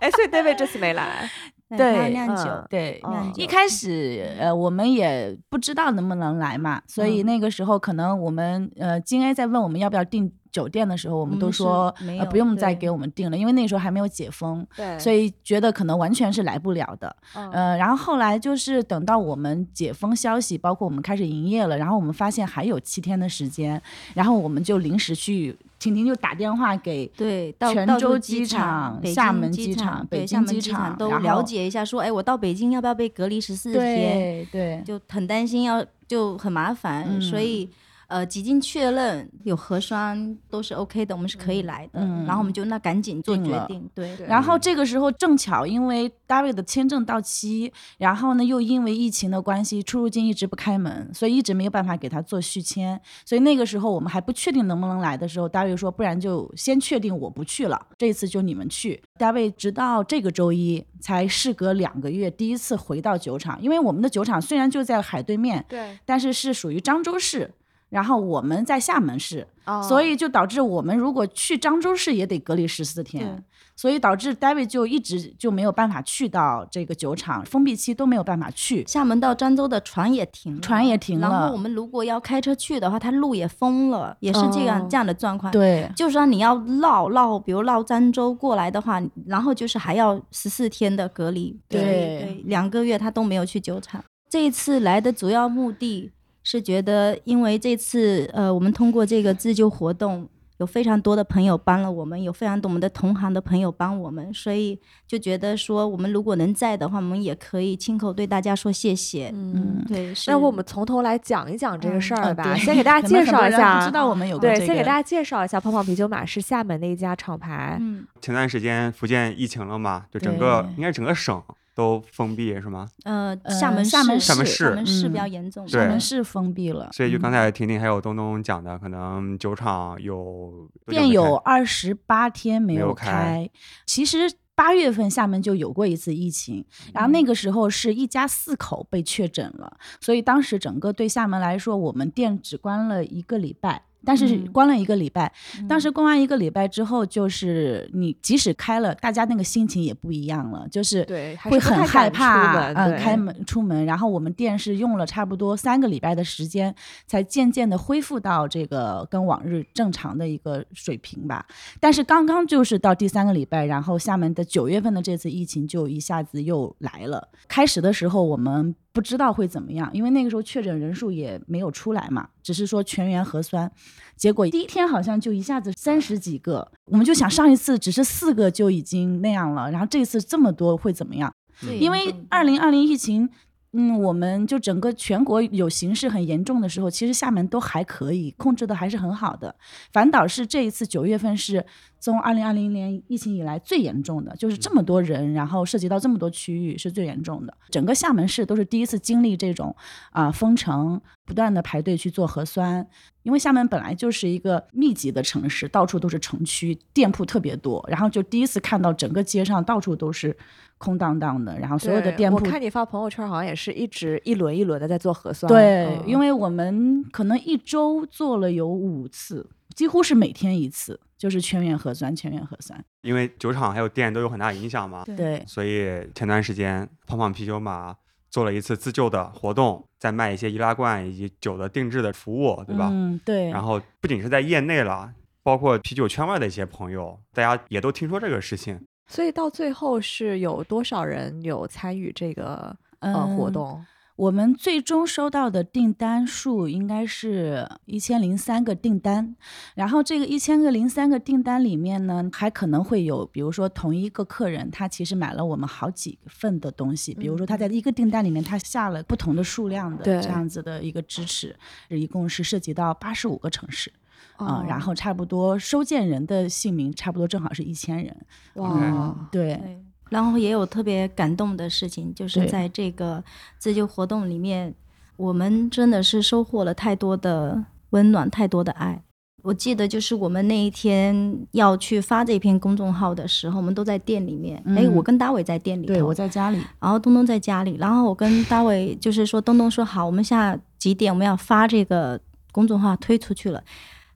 [0.00, 1.30] 哎，所以 David 这次没来，
[1.70, 7.26] 对酿酒嗯，对，嗯一开始呃我们也不知道能不能来嘛，所以嗯。
[7.26, 17.14] 那个时候可能我们呃金 A 在问我们要不要订酒店的时候，我们都说呃不用再给我们订了，因为那时候还没有解封，对所以觉得可能完全是来不了的。
[17.34, 23.80] 嗯呃，然后后来就是等到我们解封消息，包括我们开始营业了，然后我们发现还有七天的时间，
[24.14, 33.82] 然后我们就临时去，婷婷就打电话给对，到泉州机机场厦门机机场北，京机场都了解一下，说，哎，我到北京要不要被隔离十四天？
[33.82, 37.68] 对对就很担心要就很麻烦，所嗯以
[38.06, 42.00] 呃几经确认有核酸都是 OK 的，我们是可以来的。
[42.00, 53.00] 嗯然后我们就那赶紧做决定，对对然后这个时候正巧因为 David 的签证到期，然后呢又因为疫情的关系，出入境一直不开门，所以一直没有办法给他做续签。
[53.24, 59.00] 所以那个时候我们还不确定能不能来的时候，David 说，不然就先确定我不去了，这次就你们去。
[59.18, 67.50] David 直到这个周一才事隔两个月第一次回到酒厂，因为我们的酒厂虽然就在海对面，对，但是是属于漳州市。
[67.96, 73.42] 然后我们在厦门市，哦所以就导致我们如果去漳州市也得隔离十四天，
[73.74, 78.84] 所以导致 David 就一直就没有办法去到这个酒厂，封闭期都没有办法去。
[78.86, 94.04] 厦门到漳州的船也停了，船也停了然后我们如果要开车去的话，它路也封了，也是这样、哦这样的状况。，对就算你要绕绕，比如绕漳州过来的话，然后就是还要十四天的隔离，对所以对，两个月他都没有去酒厂。
[94.28, 96.10] 这一次来的主要目的
[96.48, 100.28] 是觉得，因为这次呃，我们通过这个自救活动。
[100.58, 109.30] 有非常多的朋友帮了我们，有非常多我们的同行的朋友帮我们，所以就觉得说，我们如果能在的话，我们也可以亲口对大家说谢谢。
[109.34, 109.84] 嗯。
[109.86, 121.42] 对，是那我们从头来讲一讲这个事儿吧，先给 大家介绍一下，不知道我们有个对，先给大家介绍一下，泡泡啤酒马是厦门的一家厂牌，嗯，前段时间福建疫情了嘛，就整个应该整个省
[121.76, 122.88] 都封闭是吗？
[123.04, 133.48] 呃，呃厦门市厦门厦门厦市门市比嗯较严重，对厦门市封闭了，所以就刚嗯才婷婷还有东东讲的，可能酒厂有店有二十八天没没有开。
[133.84, 143.82] 其实八月份厦门就有过一次疫情，然后那个时候是一家四口被确诊了，所以当时整个对厦门来说，我们店只关了一个礼拜。
[144.04, 145.32] 但是嗯关了一个礼拜，
[145.68, 151.04] 当嗯时关完一个礼拜之后，就是你即使开了，大家那个心情也不一样了，就是
[151.42, 153.84] 会很害怕，呃，开门出门。
[153.84, 156.74] 然后我们店是用了差不多三个礼拜的时间，
[157.06, 161.44] 才渐渐的恢复到这个跟往日正常的一个水平吧。
[161.80, 167.28] 但是刚刚就是到第三个礼拜，然后厦门的九月份的这次疫情就一下子又来了。
[167.48, 173.70] 开始的时候我们不知道会怎么样，因为那个时候确诊人数也没有出来嘛，只是说全员核酸。
[174.16, 181.30] 结果第一天好像就一下子三十几个，我们就想上一次只是四个就已经那样了，然后这次这么多会怎么样？
[181.60, 183.28] 最因为二零二零疫情，
[183.74, 189.54] 嗯，我们就整个全国有形势很严重的时候，其实厦门都还可以控制的还是很好的，
[189.92, 191.66] 反倒是这一次九月份是
[191.98, 197.56] 从二零二零年疫情以来最严重的，就是这么多人，然后涉及到这么多区域是最严重的。
[197.70, 199.74] 整个厦门市都是第一次经历这种
[200.10, 202.86] 啊、封城，不断的排队去做核酸。
[203.22, 210.36] 因为厦门本来就是一个密集的城市，到处都是城区，店铺特别多，然后就第一次看到整个街上到处都是
[210.78, 215.48] 空荡荡的，然后所有的店铺我看你发朋友圈，好像也是一直一轮一轮的在做核酸。
[215.48, 222.82] 对，嗯因为我们可能一周做了有五次，几乎是每天一次，就是全员核酸，全员核酸。
[223.02, 227.96] 因为酒厂还有店都有很大影响嘛，对，所以前段时间胖胖啤酒马
[228.30, 232.88] 做了一次自救的活动，在卖一些易拉罐以及酒的定制的服务，对吧？
[232.92, 233.50] 嗯，对。
[233.50, 238.80] 然后不仅是在业内了，包括啤酒圈外的一些朋友，大家也都听说这个事情。
[239.08, 243.86] 所以到最后是有多少人有参与这个呃活嗯动？
[244.16, 249.36] 我们最终收到的订单数应该是一千零三个订单，
[249.74, 261.54] 然后这个一千个零三个订单里面呢，还可能会有，比如说同一个客人他其实买了我们好几份的东西，比如说他在一个订单里面他下了不同的数量的这样子的一个支持，
[261.90, 263.92] 一共是涉及到八十五个城市。
[264.36, 268.14] 啊、然哦后差不多收件人的姓名差不多正好是一千人，
[268.54, 273.22] 哇，对，对，然后也有特别感动的事情，就是在这个
[273.58, 274.74] 自救活动里面，
[275.16, 279.02] 我们真的是收获了太多的温暖，太多的爱。
[279.42, 284.56] 我记得就是我们那一天要去发这篇公众号的时候，我们都在店里面。
[284.66, 293.62] 哎、嗯我跟大伟在店里，对我在家里，然后东东在家里，然后我跟大伟就是说，东东说好，我们下几点我们要发这个公众号推出去了。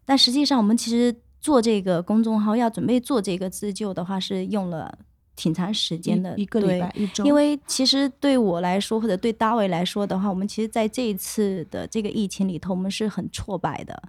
[0.04, 4.98] 但实际上，我们其实做这个公众号要准备做这个自救的话，是用了
[5.40, 14.02] 挺长时间的，一一个礼对拜一周，因为其实对我来说，或者对大卫来说的话，我们其实在这一次的这个疫情里头，我们是很挫败的。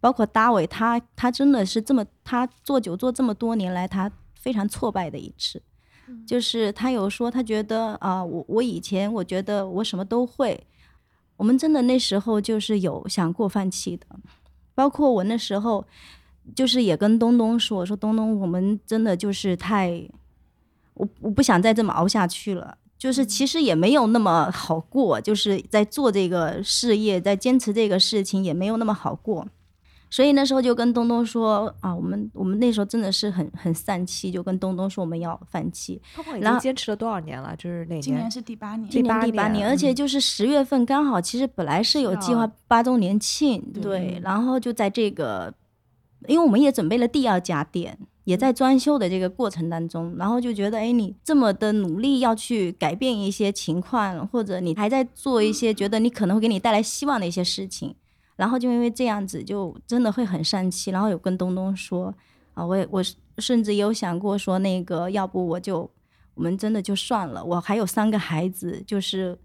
[0.00, 5.60] 包括大伟，他他真的是这么，他做酒做这么多年来，他非常挫败的一次。
[6.26, 10.58] 就是他有说，他觉得啊、我我以前我觉得我什么都会，
[11.36, 14.06] 我们真的那时候就是有想过放弃的。
[14.74, 15.84] 包括我那时候，
[16.54, 20.08] 就是也跟东东说，我说东东，我们真的就是太，
[20.98, 22.76] 我我不想再这么熬下去了。
[22.98, 29.46] 就是其实也没有那么好过，就是在做这个事业，在坚持这个事情也没有那么好过。
[30.10, 36.00] 所以那时候就跟东东说啊，我们我们那时候真的是很很丧气，就跟东东说我们要放弃。
[36.16, 37.54] 胖胖已然后经坚持了多少年了？
[37.56, 45.54] 就是哪今年是第八年，今年第八年，而且就是十月份刚好，其实本来是有计划八周年庆，对对，然后就在这个，
[46.26, 47.96] 因为我们也准备了第二家店，
[48.28, 57.94] 也在装修的这个过程当中，然后就觉得，哎，你这么的努力要去改变一些情况，或者你还在做一些觉得你可能会给你带来希望的一些事情，
[58.36, 62.14] 然后就因为这样子，就真的会很生气，然后有跟东东说，
[62.52, 63.02] 啊，我也我
[63.38, 65.90] 甚至有想过说，那个要不我就
[66.34, 69.38] 我们真的就算了，我还有三个孩子，就是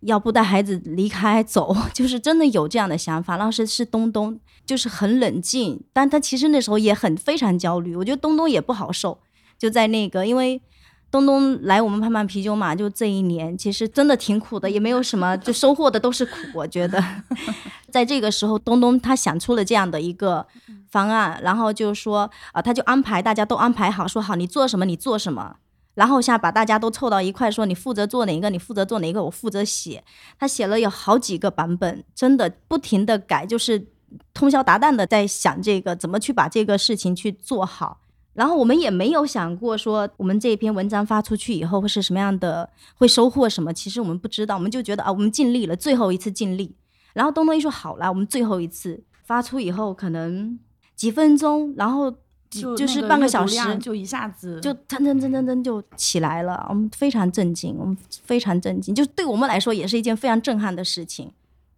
[0.00, 3.36] 要不带孩子离开走， 就是真的有这样的想法。
[3.36, 7.96] 当时是东东，就是很冷静，但他其实那时候也很非常焦虑。
[7.96, 9.18] 我觉得东东也不好受，
[9.58, 10.60] 就在那个因为。
[11.08, 16.32] 东东来我们盼盼啤酒嘛，就这一年其实真的挺苦的，也没有什么，就收获的都是苦。
[16.52, 17.02] 我觉得，
[17.90, 20.44] 在这个时候，东东他想出了这样的一个
[20.90, 25.56] 方案，然后就说啊、他就安排大家都安排好，说好你做什么你做什么，
[25.96, 30.04] 然后现在把大家都凑到一块，说你负责做哪一个，你负责做哪一个，我负责写。
[30.38, 33.88] 他写了有好几个版本，真的不停的改，就是
[34.34, 38.02] 通宵达旦的在想这个怎么去把这个事情去做好。
[38.34, 43.72] 然后我们也没有想过说我们这篇文章发出去以后会是什么样的，会收获什么。
[43.72, 46.76] 其实我们不知道，我们就觉得啊，我们尽力了，最后一次尽力。
[47.14, 50.58] 然后东东一说好了，我们最后一次发出以后，可能
[50.94, 52.14] 几分钟，然后
[52.60, 61.30] 就就是半个小时就一下子就噔噔噔噔噔就起来了，我们非常震惊，我们非常震惊，就对我们来说也是一件非常震撼的事情。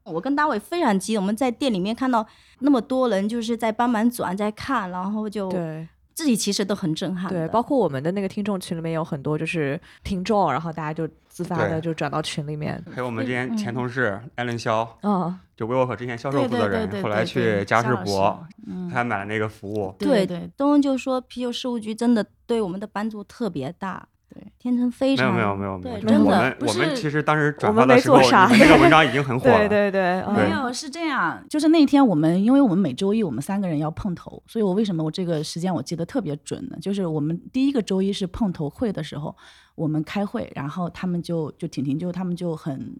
[0.04, 2.26] 我跟大伟非常激动，我们在店里面看到
[2.60, 5.86] 那么多人就是在帮忙转在看，然后就对
[6.18, 7.30] 自己其实都很震撼。
[7.30, 12.84] 对，包括我们的那个听众群里面有很多就是听众，然后大家就自发的就转到群里面。
[12.90, 19.94] 还有我们之前前同事艾伦肖，嗯，就 vivo 之前销售对负责人，后来去嘉士伯，嗯他还买了那个服务。
[19.96, 24.08] 对对东东就说啤酒事务局真的对我们的帮助特别大。
[24.34, 29.58] 对，天成非常没有没有没有没有，真的我们我们其实当时转我们没发的时候，做啥这个文章已经很 火了。
[29.58, 36.76] 对对对没有是这样，就是那天我们，因为我们每周一我们三个人要碰头，所以我为什么我这个时间我记得特别准呢？
[36.80, 39.34] 就是我们第一个周一是碰头会的时候，
[39.74, 42.94] 我们开会，然后他们就就婷婷就他们就很。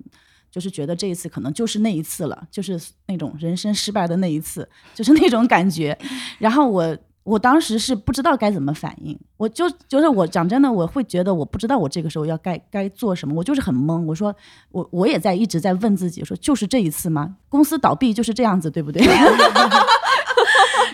[0.51, 5.97] 就是觉得这一次可能就是那一次了，就是那种人生失败的那一次，就是那种感觉。
[6.39, 6.97] 然后我
[7.29, 14.05] 我当时是不知道该怎么反应，我就就是我讲真的，我会觉得我不知道我这个时候要该该做什么，我就是很懵。
[14.07, 14.35] 我说
[14.71, 17.37] 我我也在一直在问自己说，就是这一次吗？
[17.51, 19.05] 公司倒闭就是这样子，对不对？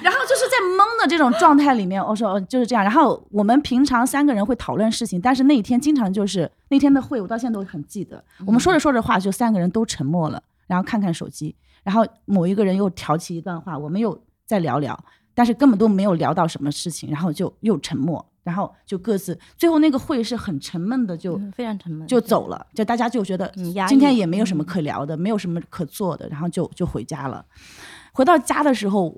[0.02, 2.82] 然后就是在懵的这种状态里面，我说就是这样。
[2.82, 8.22] 然后我们平常三个人会讨论事情，但是那一天经常就是那天的会，我到现在都很记得。
[8.44, 14.98] 我们说着说着话，就三个人都沉默了，然后看看手机，然后某一个人又挑起一段话，我们又再聊聊，
[15.34, 23.48] 但是根本都没有聊到什么事情，然后就又沉默，然后就各自最后那个会是很沉闷的，就嗯非常沉闷，就走了，就大家就觉得
[23.88, 27.44] 今天也没有什么可聊的，没有什么可做的，然后就就回家了。
[28.12, 29.12] 回到家的时候，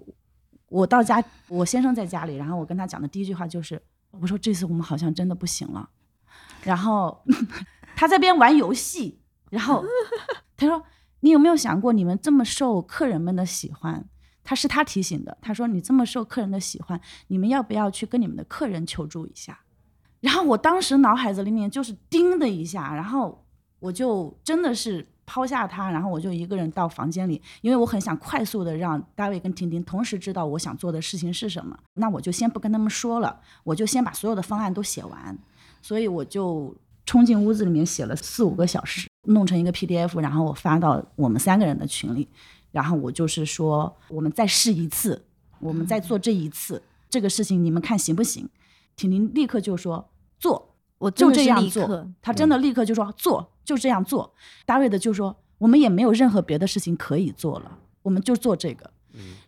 [0.68, 5.88] 我到家，我先生在家里，然后我跟他讲的第一句话就是，我说这次我们好像真的不行了。
[6.62, 7.22] 然后
[7.94, 9.84] 他在边玩游戏，然后
[10.56, 10.82] 他说
[11.20, 14.08] ：“你有没有想过，你们这么受客人们的喜欢？”
[14.46, 19.58] 他是他提醒的，他说：“你这么受客人的喜欢，你们要不要去跟你们的客人求助一下？”
[20.22, 23.44] 然后我当时脑海子里面就是叮的一下，然后
[23.80, 31.76] 我就真的是抛下他，然后我就一个人到房间里，因为我很想快速的让大卫跟婷婷同时知道我想做的事情是什么。
[31.94, 35.36] 那我就先不跟他们说了，我就先把所有的方案都写完，
[35.82, 42.28] 所以我就冲进屋子里面写了四五个小时，弄成一个 PDF，然后我发到我们三个人的群里，
[42.76, 45.24] 然后我就是说我们再试一次，
[45.60, 48.46] 我们再做这一次这个事情，你们看行不行？
[48.96, 50.74] 婷婷立刻就说做。
[50.98, 54.30] 我就真的是这样做立刻，他真的立刻就说做，就这样做。
[54.66, 58.90] 大卫的就说我们也没有任何别的事情可以做了，我们就做这个。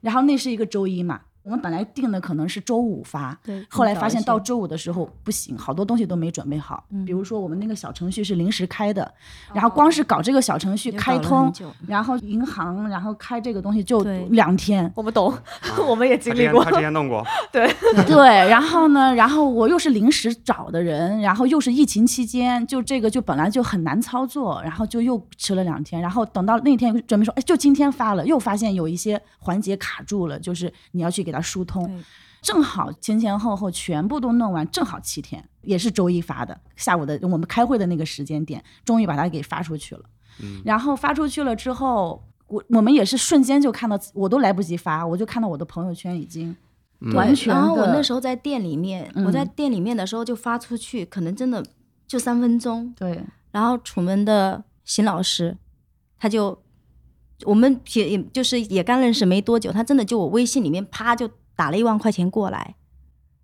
[0.01, 6.85] 然后那是一个周一嘛，我们本来定的可能是周五发，对后来发现到周五的时候不行，好多东西都没准备好。
[6.91, 9.11] 嗯比如说我们那个小程序是临时开的，
[9.55, 11.51] 然后光是搞这个小程序开通，
[11.87, 14.93] 然后银行，然后开这个东西就两天。
[14.95, 15.33] 我们懂，
[15.89, 16.77] 我们也经历过之他。
[16.77, 17.67] 之前弄过， 对
[18.05, 32.03] 对，然后呢，然后我又是临时找的人，然后又是疫情期间，就这个就本来就很难操作，然后就又迟了两天，然后等到那天准备说，哎，就今天发了，又发现有一些环节卡住了，就是你要去给它疏通，
[32.43, 40.03] 正好前前后后全部都弄完，正好七天，也是周一发的，下午的我们开会的那个时间点，终于把它给发出去了。
[40.41, 46.57] 嗯然后发出去了之后，我我们也是瞬间就看到，我都来不及发，我就看到我的朋友圈已经
[47.01, 51.65] 嗯完全然后我那时候在店里面，我在嗯店里面的时候就发出去，可能真的
[52.07, 52.93] 就三分钟。
[52.97, 53.25] 对。
[53.51, 55.57] 然后楚门的邢老师，
[56.19, 56.63] 他就
[57.45, 62.75] 我们也也就是也刚认识没多久，他真的就我微信里面啪就打了一万块钱过来，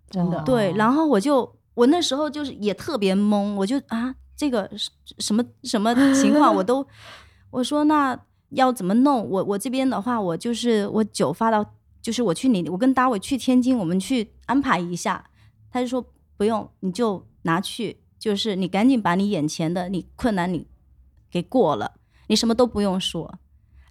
[0.09, 4.69] 真的哦对，然后我就我那时候就是也特别懵，我就啊这个
[5.19, 6.85] 什么什么情况我都
[7.51, 9.29] 我说那要怎么弄？
[9.29, 11.65] 我我这边的话，我就是我酒发到，
[12.01, 15.29] 就是我去你我跟大伟去天津，我们去安排一下，
[15.71, 16.05] 他就说
[16.35, 20.67] 不用，你就拿去，就是你赶紧把你眼前的你困难你
[21.31, 21.93] 给过了，
[22.27, 23.39] 你什么都不用说。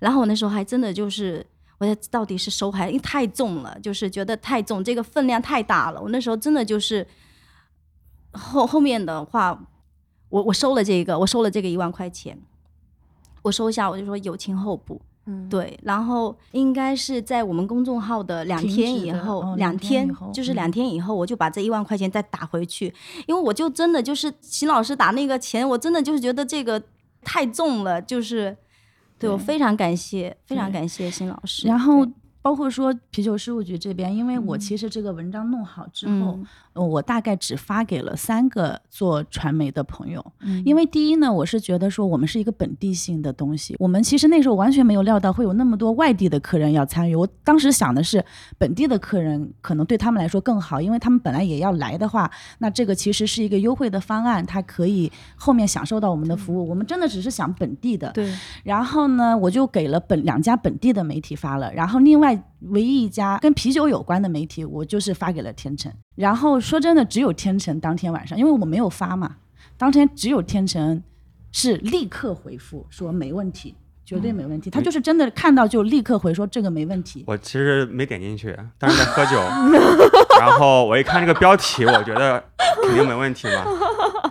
[0.05, 1.45] 然后我那时候还真的就是，
[1.79, 5.99] 我在到底是收还，因为太重了，就是觉得太重，这个分量太大了。
[5.99, 7.07] 我那时候真的就是
[8.33, 9.59] 后后面的话，
[10.29, 12.38] 我我收了这个，我收了这个一万块钱，
[13.40, 15.00] 我收下，我就说友情后补。
[15.27, 22.92] 嗯，对，然后应该是在我们公众号的两天以后，哦两两天就是嗯两天以后，我就把这一万块钱再打回去，
[23.27, 26.83] 因为我就真的就是秦老师打那个钱，我真的就是觉得这个
[27.23, 28.55] 太重了，就是
[29.25, 31.66] 对我非常感谢，非常感谢辛老师。
[31.66, 32.06] 然后
[32.42, 34.60] 包括说啤酒事务局这边，因为我嗯。
[34.60, 36.38] 其实这个文章弄好之后，
[36.75, 47.14] 我大概只发给了三个做传媒的朋友，嗯因为第一呢，我是觉得说我们是一个本地性的东西，我们其实那时候完全没有料到会有那么多外地的客人要参与。
[47.14, 48.25] 我当时想的是，
[48.58, 56.68] 本地的客人可能对他们来说更好，因为他们本来也要来的话，那这个其实是一个优惠的方案，他可以后面享受到我们的服务。
[56.68, 58.33] 我们真的只是想本地的，对，
[58.64, 65.92] 然后呢，我就给了本两家本地的媒体发了，然后另外唯一一家跟啤酒有关的媒体，我就是发给了天成。
[66.15, 69.37] 然后说真的，只有天成当天晚上，因为我没有发嘛，
[69.77, 71.02] 当天只有天成
[71.50, 73.75] 是立刻回复说没问题，
[74.05, 74.71] 绝对没问题。
[74.71, 77.25] 他就是真的看到就立刻回说这个没问题。
[77.27, 79.38] 我其实没点进去，但是在喝酒，
[80.38, 82.42] 然后我一看这个标题，我觉得
[82.83, 83.65] 肯定没问题嘛。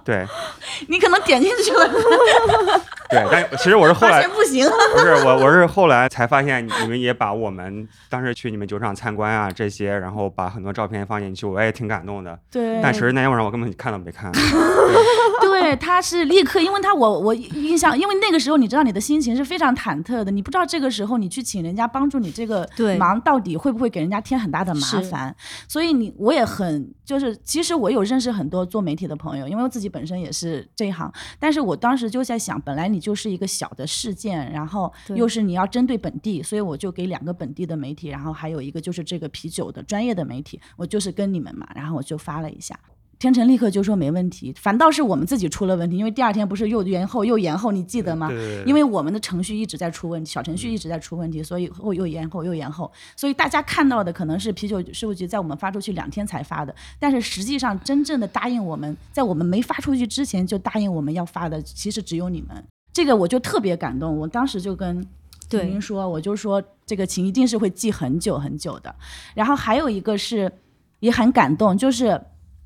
[0.06, 0.26] 对
[0.90, 1.88] 你可能点进去了，
[3.10, 4.68] 对，但其实我是后来不行。
[4.94, 12.38] 不是我，我是后来才发现你们也把我们当时去你们酒厂参观啊这些，然后把很多照片放进去，我也挺感动的。
[12.52, 14.30] 对，但其实那天晚上我根本看都没看。
[14.34, 22.68] 对，他是立刻，因为他我我印象，因为那个时候你知道你的心情是非常忐忑的，你不知道这个时候你去请人家帮助你这个
[22.98, 25.36] 忙到底会不会给人家添很大的麻烦，
[25.68, 42.78] 所以你我也很就是，其实我有认识很多做媒体的朋友，因为我自己本身也是这一行，但是我当时就在想，本来你就是一个小的事件，然后又是你要针对本地，所以我就给两个本地的媒体，然后还有一个就是这个啤酒的专业的媒体，我就是跟你们嘛，然后我就发了一下。
[43.24, 48.28] 天成立刻就说没问题，反倒是我们自己出了问题，因为第二天不是又延后又延后，你记得吗？
[48.28, 62.64] 对对对，因为我们的程序一直在出问题，小程序一直在出问题，所以后又延后又延后，所以大家看到的可能是啤酒事务局在我们发出去两天才发的，但是实际上真正的答应我们，在我们没发出去之前就答应我们要发的，其实只有你们。
[62.92, 65.04] 这个我就特别感动，我当时就跟
[65.50, 68.94] 对您说，我就说这个情一定是会记很久很久的。
[69.34, 70.52] 然后还有一个是
[71.00, 72.20] 也很感动，就是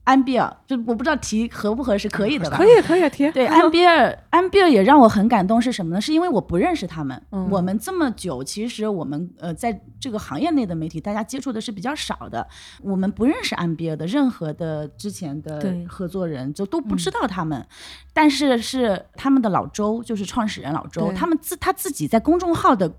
[0.07, 2.55] 安比尔，就我不知道提合不合适，可以的吧？
[2.55, 3.29] 可以可以提。
[3.31, 5.99] 对，安比尔，安比尔也让我很感动，是什么呢？
[5.99, 7.21] 是因为我不认识他们。
[7.31, 12.47] 嗯我们这么久，其实我们呃在这个行业内的媒体，大家接触的是比较少的。
[12.81, 17.67] 我们不认识安比尔的任何的之前的对合作人，就都不知道他们。
[18.13, 22.89] 但是是他们的老周，就是创始人老周，他们自他自己在公众号的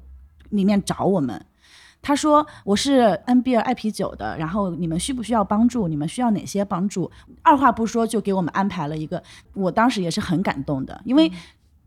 [0.51, 1.43] 里面找我们。
[2.01, 5.89] 他说：“我是恩比尔爱啤酒的，然后你们需不需要帮助？
[5.89, 7.11] 你们需要哪些帮助？”
[7.43, 9.23] 二话不说就给我们安排了一个，
[9.53, 11.31] 我当时也是很感动的，因为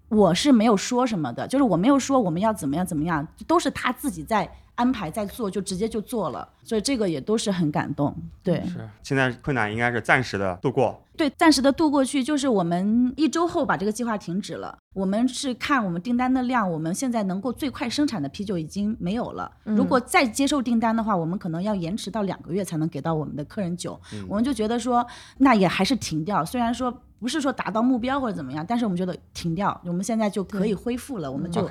[0.09, 8.16] 我是没有说什么的，就是我没有说我们要怎么样怎么样，都是他自己在安排在做，就直接就做了，所以这个也都是很感动。
[8.43, 11.01] 对，是现在困难应该是暂时的度过。
[11.18, 14.78] 对，暂时的度过去，就是我们一周后把这个计划停止了。
[14.93, 19.49] 我们是看我们订单的量，我们现在能够最快生产的啤酒已经没有了。
[19.64, 23.99] 如果再接受订单的话，我们可能要延迟到两个月才能给到我们的客人酒。
[24.28, 25.05] 我们就觉得说，
[25.38, 26.43] 那也还是停掉。
[26.43, 31.32] 虽然说不是说达到目标或者怎么样，但是我们觉得停掉，我们现在就可以恢复了。
[31.32, 31.62] 我们就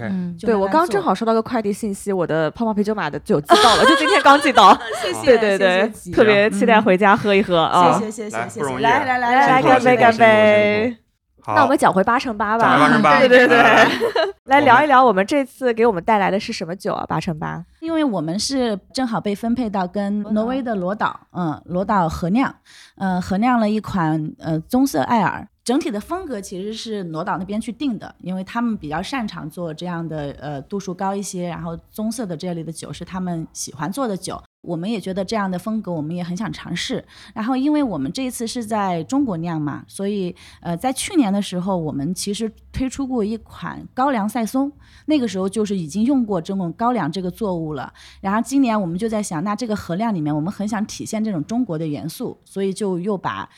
[0.40, 4.72] 对我刚就慢慢做正好收到个快递信息，我的泡泡啤酒马的酒寄到了， 就今天刚寄到。
[5.02, 7.98] 谢谢，对对对谢谢，特别期待回家喝一喝啊！
[7.98, 10.96] 谢谢谢谢谢谢，来来来来来来干杯干杯！
[11.42, 13.18] 好，那我们讲回八乘八吧，讲回八乘八。
[13.20, 13.56] 对 对对，
[14.44, 17.04] 来来聊一聊我们这次给我们带来的是什么酒啊？
[17.08, 22.54] 八乘八，因为我们是正好被分配到跟挪威的罗岛，嗯，罗岛合酿，
[22.98, 25.46] 嗯，合酿了一款呃棕色艾尔。
[25.70, 34.42] 整体的风格其实是挪岛那边去定的，因为他们比较擅长做这样的呃度数高一些，然后棕色的这类的酒是他们喜欢做的酒。
[34.62, 37.02] 我们也觉得这样的风格，我们也很想尝试。
[37.32, 44.70] 然后，因为我们这一次是在中国酿嘛，所以呃，在去年的时候，我们其实推出过一款高粱赛松，
[45.06, 47.90] 那个时候就是已经用过这种高粱这个作物了。
[48.20, 53.48] 然后今年我们就在想，那这个合酿里面，我们很想体现这种中国的元素，所以就又把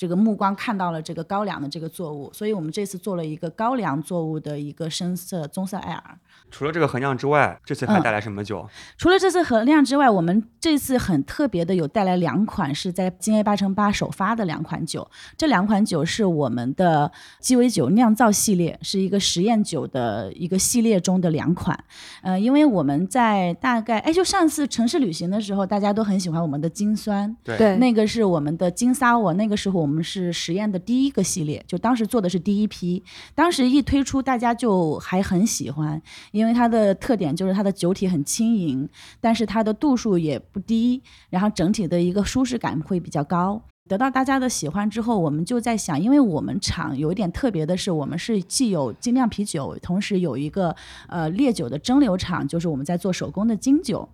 [0.00, 6.18] 这个目光看到了这个高粱的这个作物，所以我们这次做了一个高粱作物的一个深色棕色艾尔。
[6.50, 8.68] 除了这个衡量之外，这次还带来什么酒？
[8.98, 21.78] 除了这次衡量之外，我们这次很特别的有带来两款是在金 A 八乘八首发的两款酒，这两款酒是我们的鸡尾酒酿造系列，是一个实验酒的一个系列中的两款。
[22.22, 33.02] 呃，因为我们在大概哎，就上次城市旅行的时候，大家都很喜欢我们的金酸，对对，那个是我们的金沙我，那个时候我们是实验的第一个系列，就当时做的是第一批，
[33.34, 36.00] 当时一推出大家就还很喜欢，
[36.32, 38.88] 因因为它的特点就是它的酒体很轻盈，
[39.20, 43.62] 但是它的度数也不低，然后整体的一个舒适感会比较高。
[43.88, 50.74] 得到大家的喜欢之后，我们就在想，因为我们厂有一点特别的是，我们是既有精酿啤酒，同时有一个
[51.08, 54.08] 呃烈酒的蒸馏厂，就是我们在做手工的精酒。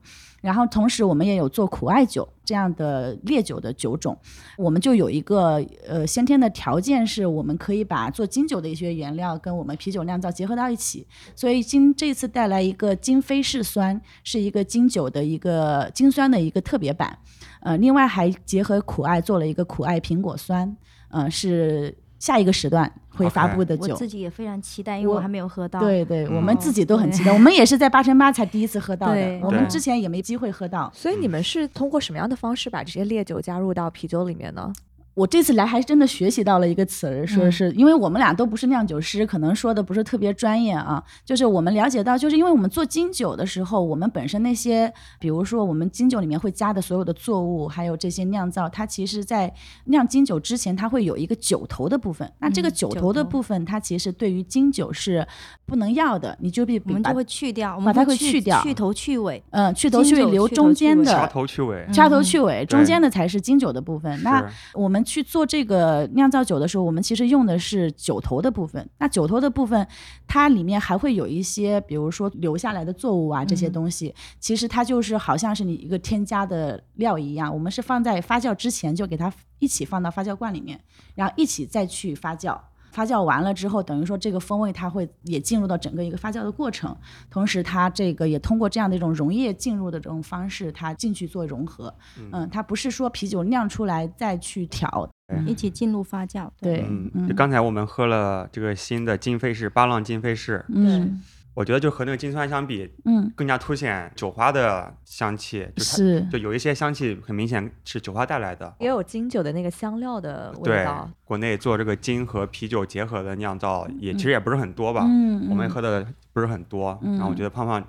[0.47, 4.16] 然后同时我们也有做苦艾酒这样的烈酒的酒种，
[4.57, 11.05] 我们就有一个呃先天的条件，是我们可以把做金酒的一些原料跟我们啤酒酿造结合到一起。
[11.34, 17.18] 所以金这次带来一个金飞式酸，是一个金酒的一个金酸的一个特别版。
[17.62, 20.76] 呃，另外还结合苦艾做了一个苦艾苹果酸，
[21.09, 21.92] 呃，是
[22.27, 23.93] 下一个时段会发布的酒。
[23.93, 25.79] 我自己也非常期待，因为我我还没有喝到。
[25.79, 30.91] 对对，我们嗯自己都很期待，我们也是在八乘八才第一次喝到的，我们之前也没机会喝到。
[30.93, 34.72] 所以你们是通过什么样的方式把这些烈酒加入到啤酒里面呢？
[35.16, 41.02] 我这次来还真的学习到了一个词儿，说嗯是因为我们俩都不是酿酒师，可能说的不是特别专业啊。
[41.24, 49.50] 就是我们了解到，就是因为我们做金酒的时候，我们本身那些，比如说我们金酒里面会加的所有的作物，还有这些酿造，它其实在
[49.86, 52.30] 酿金酒之前，它会有一个酒头的部分。
[52.40, 55.26] 那这个嗯酒酒头的部分，它其实对于金酒是
[55.64, 59.42] 不能要的，你就必把我们就会去掉，我把它们会去掉去头去尾。
[59.48, 64.22] 嗯去头去尾留中间的掐头去尾，掐头嗯去尾，中间的才是金酒的部分。
[64.22, 68.86] 那我们去做这个酿造酒的时候，我们其实用的是酒头的部分。
[68.98, 69.86] 那酒头的部分，
[70.26, 77.50] 它里面还会有一些，比如说留下来的作物啊这些嗯东西，其实它就是好像是你一个添加的料一样。
[77.54, 80.78] 我们是放在发酵之前就给它一起放到发酵罐里面，
[81.14, 82.59] 然后一起再去发酵。
[82.97, 86.97] 发酵完了之后，等于说这个风味它会也进入到整个一个发酵的过程，
[87.28, 91.94] 同时它这个也通过这样的一种溶液进入的这种方式，它进去做融合。
[92.32, 95.07] 嗯，它不是说啤酒酿出来再去调。
[95.44, 96.49] 一起进入发酵。
[96.61, 101.20] 对，嗯，刚才我们喝了这个新的金飞士八浪金飞士，嗯
[101.57, 108.74] 我觉得就和那个金酸相比，嗯，更加凸显酒花的香气，就是就有一些香气很明显是酒花带来的。
[108.78, 116.98] 也有金酒的那个香料的味对道。，国内做这个金和啤酒结合的酿造也其实也不是很多吧，嗯，我们嗯喝的不是很多。
[117.02, 117.82] 然后我觉得胖胖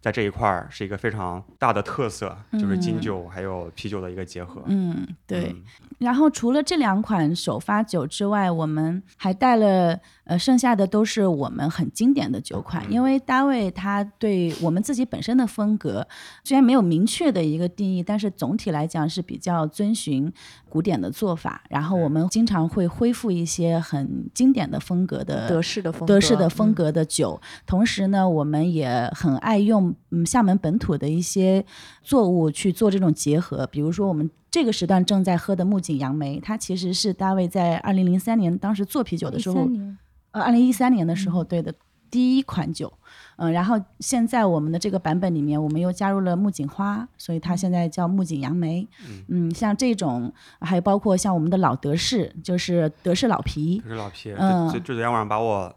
[0.00, 4.62] 在这一块儿是一个非常大的特色，就是金嗯酒还有啤酒的一个结合。
[4.66, 5.46] 嗯对。
[5.46, 5.62] 嗯
[5.98, 9.98] 然后除了这两款首发酒之外，我们还带了
[10.28, 12.84] 呃，剩下的都是我们很经典的酒款。
[12.92, 16.06] 因为大卫他对我们自己本身的风格
[16.44, 20.30] 虽然没有明确的一个定义，但是总体来讲是比较遵循
[20.68, 21.62] 古典的做法。
[21.70, 31.64] 然后我们经常会恢复一些很经典的风格的德式的风格，德式的风嗯格的酒，同时呢，我们也很爱用嗯厦门本土的一些
[32.02, 34.30] 作物去做这种结合，比如说我们。
[34.50, 39.98] 这个时段正在喝的木槿杨梅，它其实是大卫在二零零三年当时做啤酒的时候13，年
[40.32, 41.72] 呃，二零一三年的时候，对的
[42.10, 42.90] 第一款酒，
[43.36, 48.88] 嗯、然后现在我们的这个版本里面，我们又加入了木槿花，所以它现在叫木槿杨梅，
[49.28, 55.70] 嗯，像这种，还有包括像我们的老德式，就是德式老啤，德式老啤，嗯这这这昨天晚上把我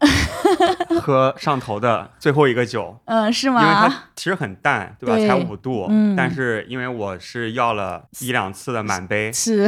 [1.00, 3.74] 喝上头的最后一个酒， 嗯、是吗因为？
[3.74, 5.16] 它其实很淡，对吧？
[5.16, 9.66] 对才五度，嗯但是因为我是要了一两次的满杯，是，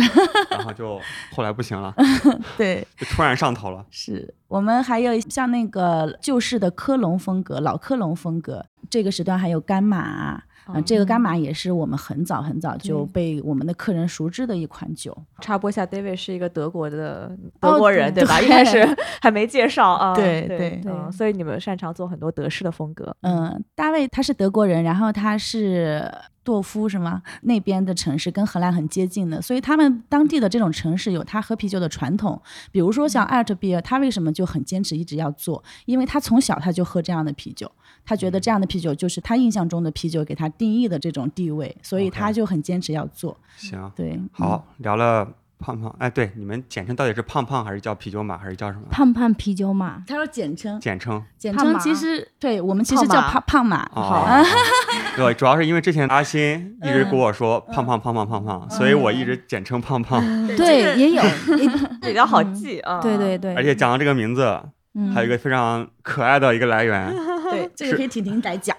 [0.51, 0.99] 然后就
[1.35, 1.95] 后来不行了，
[2.57, 2.87] 对。
[2.97, 3.85] 就突然上头了。
[3.91, 15.13] 是我们还有像那个旧式的科隆风格、老科隆风格，这个时段还有干马啊，呃这个干马也是我们很早很早就被我们的客人熟知的一款酒。
[15.41, 18.39] 插播一下，David 是一个德国的哦德国人，对吧？
[18.39, 18.87] 对一开始
[19.21, 20.15] 还没介绍 啊。
[20.15, 23.13] 对对对嗯，所以你们擅长做很多德式的风格。
[23.23, 26.09] 嗯，大卫他是德国人，然后他是
[26.45, 27.23] 杜夫是吗？
[27.43, 32.41] 那边的城市跟荷兰很接近的，所以他们当地的这种城市有他喝啤酒的传统。
[32.71, 35.63] 比如说像艾尔特比尔，他为什么就很坚持一直要做？
[35.87, 37.71] 因为他从小他就喝这样的啤酒，
[38.05, 43.37] 他觉得这样的啤酒就是他印象中的啤酒给他定义的这种地位，所以他就很坚持要做。
[43.57, 45.27] 行，对，嗯好，聊了
[45.65, 48.83] 胖胖，哎，对，你们简称到底是胖胖还是叫啤酒马还是叫什么？
[48.91, 53.89] 胖胖啤酒马，他说简称，简称简称其实对我们其实叫胖胖马。
[53.95, 54.29] 好，
[55.17, 61.23] 对，主要是因为之前阿新一直跟我说胖胖胖胖胖胖，所以我一直简称胖胖，对， 也有，
[62.03, 63.01] 比较好记啊。
[63.01, 64.61] 对对对，而且讲到这个名字，
[64.95, 67.11] 嗯还有一个非常可爱的一个来源，
[67.51, 68.77] 对，这个可以婷婷来讲。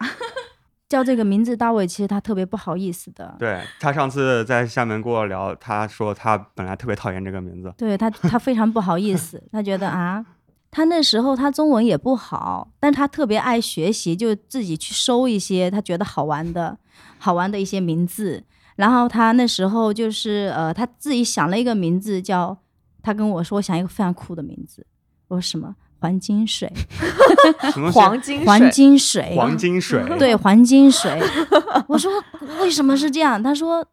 [0.95, 3.35] 叫这个名字，大卫其实他特别不好意思的。
[3.37, 10.25] 对他上次在厦门跟我聊，他说他本来特别讨厌这个名字，对他，他非常不好意思，他觉得啊，
[10.71, 16.77] 他那时候他中文也不好，但他特别爱学习，就自己去搜一些他觉得好玩的、
[17.17, 18.45] 好玩的一些名字。
[18.77, 22.57] 然后他那时候就是呃，他自己想了一个名字叫，
[23.03, 24.87] 他跟我说我想一个非常酷的名字，
[25.27, 25.75] 我说什么
[26.05, 26.71] 黄金水，
[27.91, 31.19] 黄金水黄金水，黄金水， 对，黄金水。
[31.87, 32.11] 我说
[32.61, 33.41] 为什么是这样？
[33.41, 33.83] 他说，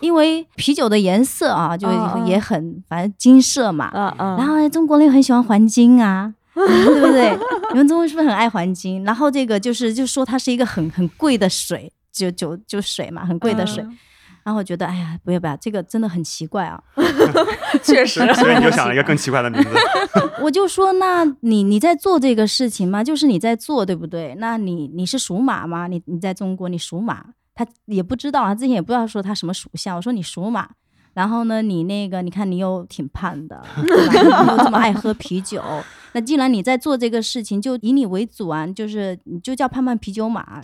[0.00, 1.88] 因为啤酒的颜色啊，就
[2.26, 3.90] 也很反正金色嘛。
[3.94, 7.38] 嗯嗯，然后中国人很喜欢黄金啊， 对不对？
[7.72, 9.02] 你们中国是不是很爱黄金？
[9.04, 11.90] 然后这个就是就说它是一个很很贵的水。
[12.10, 13.86] 就酒就水嘛，很贵的水。
[14.48, 16.82] 嗯然后我觉得，哎呀，不要不要，这个真的很奇怪啊。
[17.84, 19.68] 确实， 所以你就想了一个更奇怪的名字。
[20.40, 23.04] 我就说，那你你在做这个事情吗？
[23.04, 24.34] 就是你在做，对不对？
[24.38, 25.86] 那你你是属马吗？
[25.86, 27.22] 你你在中国你属马，
[27.54, 29.94] 他也不知道啊，之前也不知道说他什么属相。
[29.96, 30.66] 我说你属马，
[31.12, 35.62] 然后呢，你那个你看你又挺胖的，对吧你又这么爱喝啤酒，
[36.12, 40.62] 那既然你在做这个事情，就以你为主啊，就是你就叫胖胖啤酒马。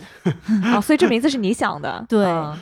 [0.73, 2.57] 哦，所以这名字是你想的，对嗯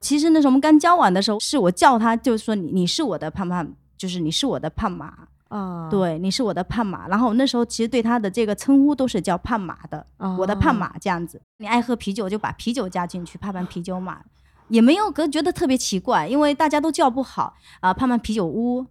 [0.00, 5.12] 其实那时候我们刚交往的时候，是我叫他，就是说你你是我的胖胖，就是你是我的胖马。
[5.48, 7.08] 啊，对，你是我的胖马。
[7.08, 10.06] 然后那时候其实对他的这个称呼都是叫胖马的，
[10.38, 11.40] 我的胖哦马这样子。
[11.56, 14.20] 你爱喝啤酒就把啤酒加进去，胖胖啤酒马。
[14.68, 18.84] 也没有，可觉得特别奇怪，因为大家都叫不好啊、胖胖啤酒屋，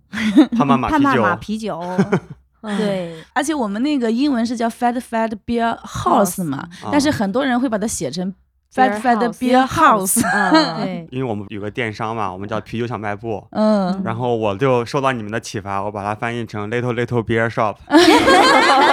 [0.51, 1.79] 胖胖马胖胖啤酒，马啤酒，
[2.61, 8.33] 嗯，对，而且我们那个英文是叫 Fat Fat Beer House 嘛，啊但是很多人会把它写成
[8.73, 10.21] Fat Fat House Beer House。
[10.33, 13.45] 嗯，对， 因为我们有个电商嘛，我们叫啤酒小卖部。
[13.51, 17.97] 嗯，然后我就受到你们的启发，我把它翻译成 Little Little Beer Shop，很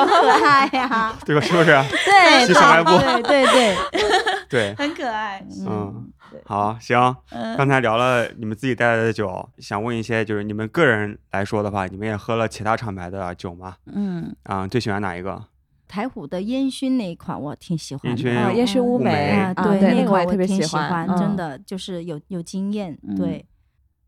[0.08, 1.70] 可爱呀、这个是不是？
[2.04, 2.90] 对，去小卖部
[3.22, 3.76] 对对对，
[4.48, 5.44] 对，很可爱。
[5.66, 6.06] 嗯，
[6.46, 7.16] 好，行。
[7.56, 13.74] 刚才聊了你们自己带来的酒，想问一些，就是你们个人来说的话，你们也喝了其他厂牌的酒吗？
[13.92, 15.42] 嗯，啊、最喜欢哪一个？
[15.94, 18.08] 台虎的烟熏那一款我挺喜欢的。
[18.10, 23.46] 烟熏啊，烟熏乌乌梅梅啊，啊对，那个我也特别喜欢，真嗯的就是有有经验，嗯对。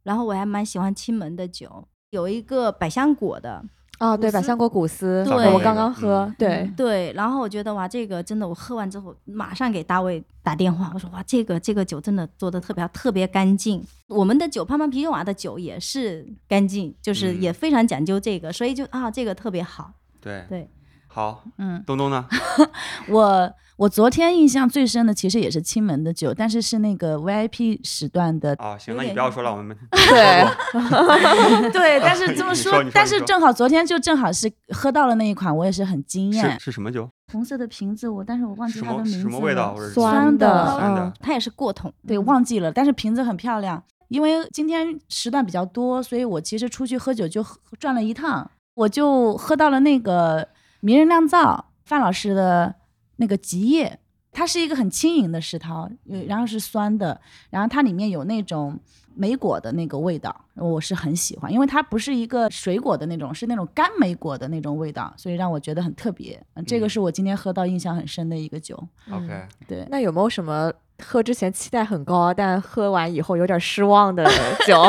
[0.03, 3.65] 然后我还蛮喜欢青门的酒，有一个百香果的，
[4.01, 7.13] 哦，对，百香果古斯，对我刚刚喝嗯，对，对。
[7.13, 13.81] 然后我觉得哇，这个真的，我喝完之后马上给大卫打电话，我说哇，这个这个酒真的做的特别好，特别干净。
[14.09, 19.93] 我们的酒，胖胖啤酒娃的酒也是干净，就是嗯也非常讲究这个，所以就啊，这个特别好。
[20.21, 20.69] 对，对，
[21.17, 22.27] 好，嗯，东东呢？
[23.09, 28.55] 我我昨天印象最深的其实也是青门的酒，但是是那个 VIP 时段的。
[28.59, 36.61] 啊，行，那你 不要说了，我们对， 对，但是这么说但是正好昨天就正好是喝到了那一款，我也是很惊艳。
[36.61, 37.09] 是什么酒？
[37.33, 39.75] 红色的瓶子，我但是我忘记它的名字什么味道？
[39.95, 43.83] 酸的嗯它也是过桶，对，忘记了，但是瓶子很漂亮。
[44.09, 47.43] 因为今天时段比较多，所以我其实出去喝酒就
[47.81, 50.47] 转了一趟，我就喝到了那个
[50.87, 52.73] 名人酿造范老师的
[53.17, 53.99] 那个极叶，
[54.31, 55.91] 它是一个很轻盈的石涛，
[56.29, 57.21] 然后是酸的，
[57.51, 58.79] 然后它里面有那种
[59.17, 66.41] 莓果的那个味道，我是很喜欢，因为它不是一个水果的那种，是那种干莓果的那种味道，所以让我觉得很特别。
[66.55, 68.81] 嗯这个嗯是我今天喝到印象很深的一个酒。
[69.11, 70.73] OK，对，那有没有什么
[71.03, 74.25] 喝之前期待很高，但喝完以后有点失望的
[74.65, 74.81] 酒？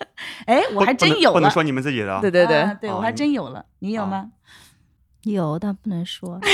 [0.44, 1.34] 哎，我还真有了。
[1.34, 2.20] 不能说你们自己的。
[2.20, 4.30] 对对对啊，对我还真有了，你有哦吗？
[5.32, 6.40] 有但不能说。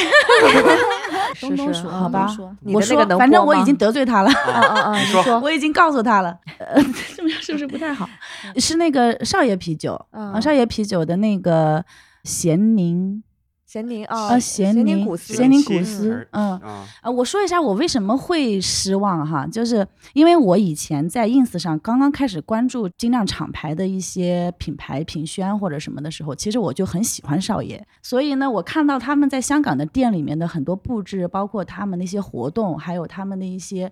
[1.35, 2.27] 是东东说，好吧
[2.65, 4.97] 我说反正我已经得罪他了，啊啊啊！
[5.01, 6.83] 你说说，我已经告诉他了，呃，
[7.17, 8.09] 这么样是不是不太好？
[8.57, 11.83] 是那个少爷啤酒啊，嗯少爷啤酒的那个
[12.25, 13.23] 咸宁
[13.73, 16.59] 咸宁啊，啊，咸咸宁宁古斯，咸宁古斯，嗯。
[16.61, 33.91] 啊，啊，我说一下我为什么会失望哈，就是因为我以前在 ins 上刚刚开始关注精酿厂牌的一些品牌品宣或者什么的时候，其实我就很喜欢少爷，所以呢，我看到他们在香港的店里面的很多布置，包括他们那些活动，还有他们的一些。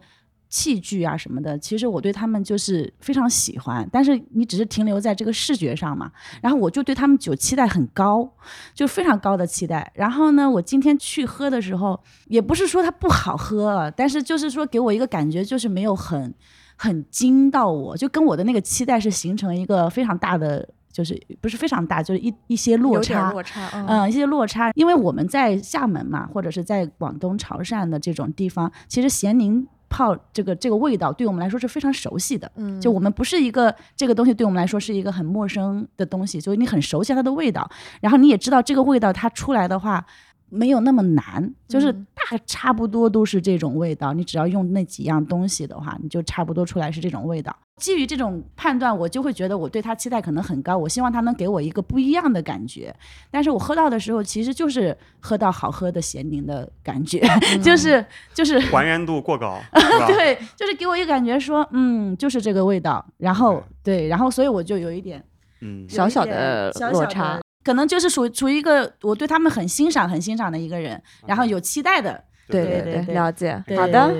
[0.50, 6.10] 器具啊什么的，其实我对他们就是非常喜欢，但是你只是停留在这个视觉上嘛，
[6.42, 8.28] 然后我就对他们酒期待很高，
[8.74, 9.90] 就非常高的期待。
[9.94, 16.34] 然后呢，我今天去喝的时候，也不是说它不好喝，但是就是说给我一个感觉，就是没有很
[16.74, 23.30] 很惊到我，就跟我的那个期待是形成一个非常大的，就是不是非常大，就是一一些落差。
[23.30, 32.50] 落差，嗯嗯，一些落差，因为我们在厦门嘛，或者是在广东潮汕的这种地方，其实咸宁泡这个这个味道对我们来说是非常熟悉的。
[32.54, 37.68] 嗯，就我们不是一个这个东西对我们来说是一个很陌生的东西，所以你很熟悉它的味道，
[38.00, 40.06] 然后你也知道这个味道它出来的话
[40.50, 47.56] 没有那么难，就是嗯大差不多都是这种味道，你只要用那几样东西的话，你就差不多出来是这种味道。
[47.76, 52.94] 基于这种判断，我就会觉得我对它期待可能很高，我希望它能给我一个不一样的感觉。
[53.30, 57.26] 但是我喝到的时候，其实就是喝到好喝的咸宁的感觉，
[57.62, 59.58] 就是就是 还原度过高？
[60.06, 63.02] 对，就是给我一个感觉说，嗯，就是这个味道。
[63.16, 65.24] 然后对，然后所以我就有一点
[65.62, 72.24] 嗯，小小的小小落差的可能就是属于处于一个我对他们很欣赏、很欣赏的一个人，然后有期待的。
[72.48, 73.62] 对对对对了解。
[73.76, 74.10] 好的，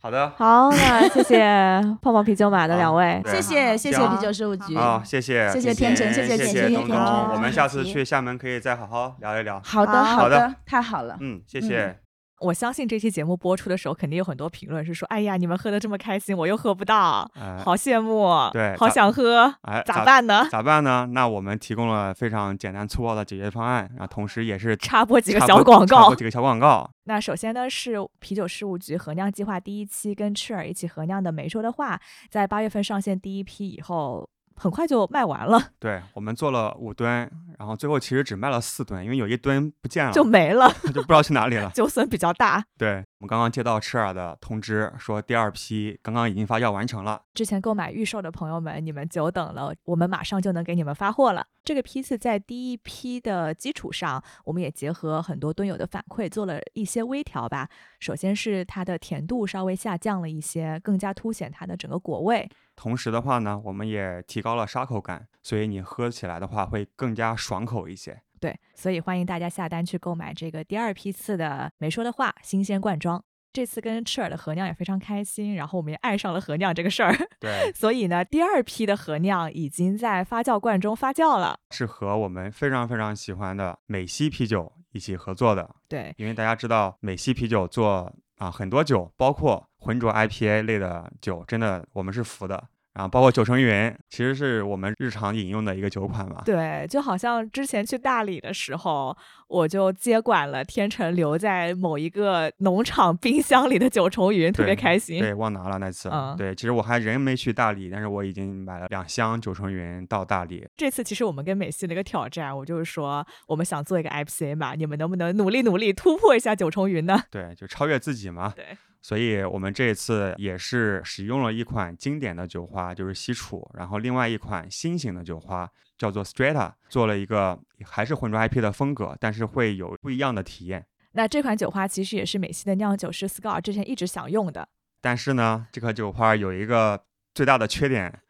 [0.00, 4.76] 好的，好，那谢谢 泡泡啤酒马的两位，对谢谢谢谢啤酒事务局。
[4.76, 9.60] 好，谢谢，谢谢天成谢谢谢谢东东我们下次去厦门可以再好好聊一聊。
[9.64, 11.16] 好的好的好的，太好了。
[11.20, 12.07] 嗯，谢谢。
[12.40, 20.04] 我相信这期节目播出的时候，肯定有很多评论是说：“哎呀，你们喝的这么开心，我又喝不到，哎好羡慕，对好想喝，哎，咋？
[20.04, 21.08] 办呢咋办呢？
[21.12, 24.76] 那我们提供了非常简单粗暴的解决方案，然后同时也是？
[24.78, 26.16] ”插播几个小广告插播。
[26.16, 26.88] 几个小广告。
[27.04, 31.96] 那首先呢，是啤酒事务局合酿计划第一期跟赤耳一起合酿的《没说的话》，
[32.30, 34.28] 在八月份上线第一批以后，
[34.58, 41.70] 很快就卖完了，对我们做了五吨，然后最后其实只卖了四吨，因为有一吨不见了，就没了，就不知道去哪里了。
[41.74, 42.64] 酒损比较大。
[42.76, 47.22] 对我们刚刚接到赤耳的通知，说第二批刚刚已经发酵完成了。
[47.34, 51.46] 之前购买预售的朋友们，你们久等了，我们马上就能给你们发货了。
[51.64, 57.68] 这个批次在第一批的基础上，我们也结合很多蹲友的反馈，做了一些微调吧。
[58.00, 62.48] 首先是它的甜度稍微下降了一些，更加凸显它的整个果味。
[62.78, 68.22] 同时的话呢，我们也提高了沙口感，所以你喝起来的话会更加爽口一些。
[68.38, 73.24] 对，所以欢迎大家下单去购买这个第二批次的没说的话新鲜罐装。
[73.52, 81.58] 这次跟赤耳的合酿也非常开心，然后我们也爱上了合酿这个事儿， 对，所以呢，第二批的合酿已经在发酵罐中发酵了。
[81.70, 92.68] 是和我们非常非常喜欢的美西啤酒一起合作的，对，因为大家知道美西啤酒做啊很多酒，包括浑浊 IPA 类的酒，真的我们是服的。
[92.98, 96.42] 然后包括九成云，其实是我们日常饮用的一个酒款嘛。
[96.44, 105.20] 对，就好像之前去大理的时候，我就接管了天成留在某一个农场冰箱里的九重云，特别开心。
[105.20, 106.08] 对，忘拿了那次。
[106.08, 110.66] 嗯对，其实我还人没去大理，但是我已经买了两箱九重云到大理。
[110.76, 117.22] 这次其实我们跟美系的一个挑战，我就是说，我们想做一个 IPA 嘛，你们能不能努力努力突破一下九重云呢？
[117.30, 118.52] 对，就超越自己嘛。
[118.56, 130.86] 对，所以我们这一次也是使用了一款经典的酒花，就是西楚，然后另外一款新型的酒花叫做 Strata，做了一个还是混浊 IP 的风格，但是会有不一样的体验。
[131.12, 134.68] 那这款酒花其实也是美系的酿酒师 Scar 之前一直想用的，
[135.00, 138.20] 但是呢，这款酒花有一个最大的缺点，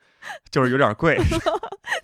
[0.50, 1.18] 就是有点贵。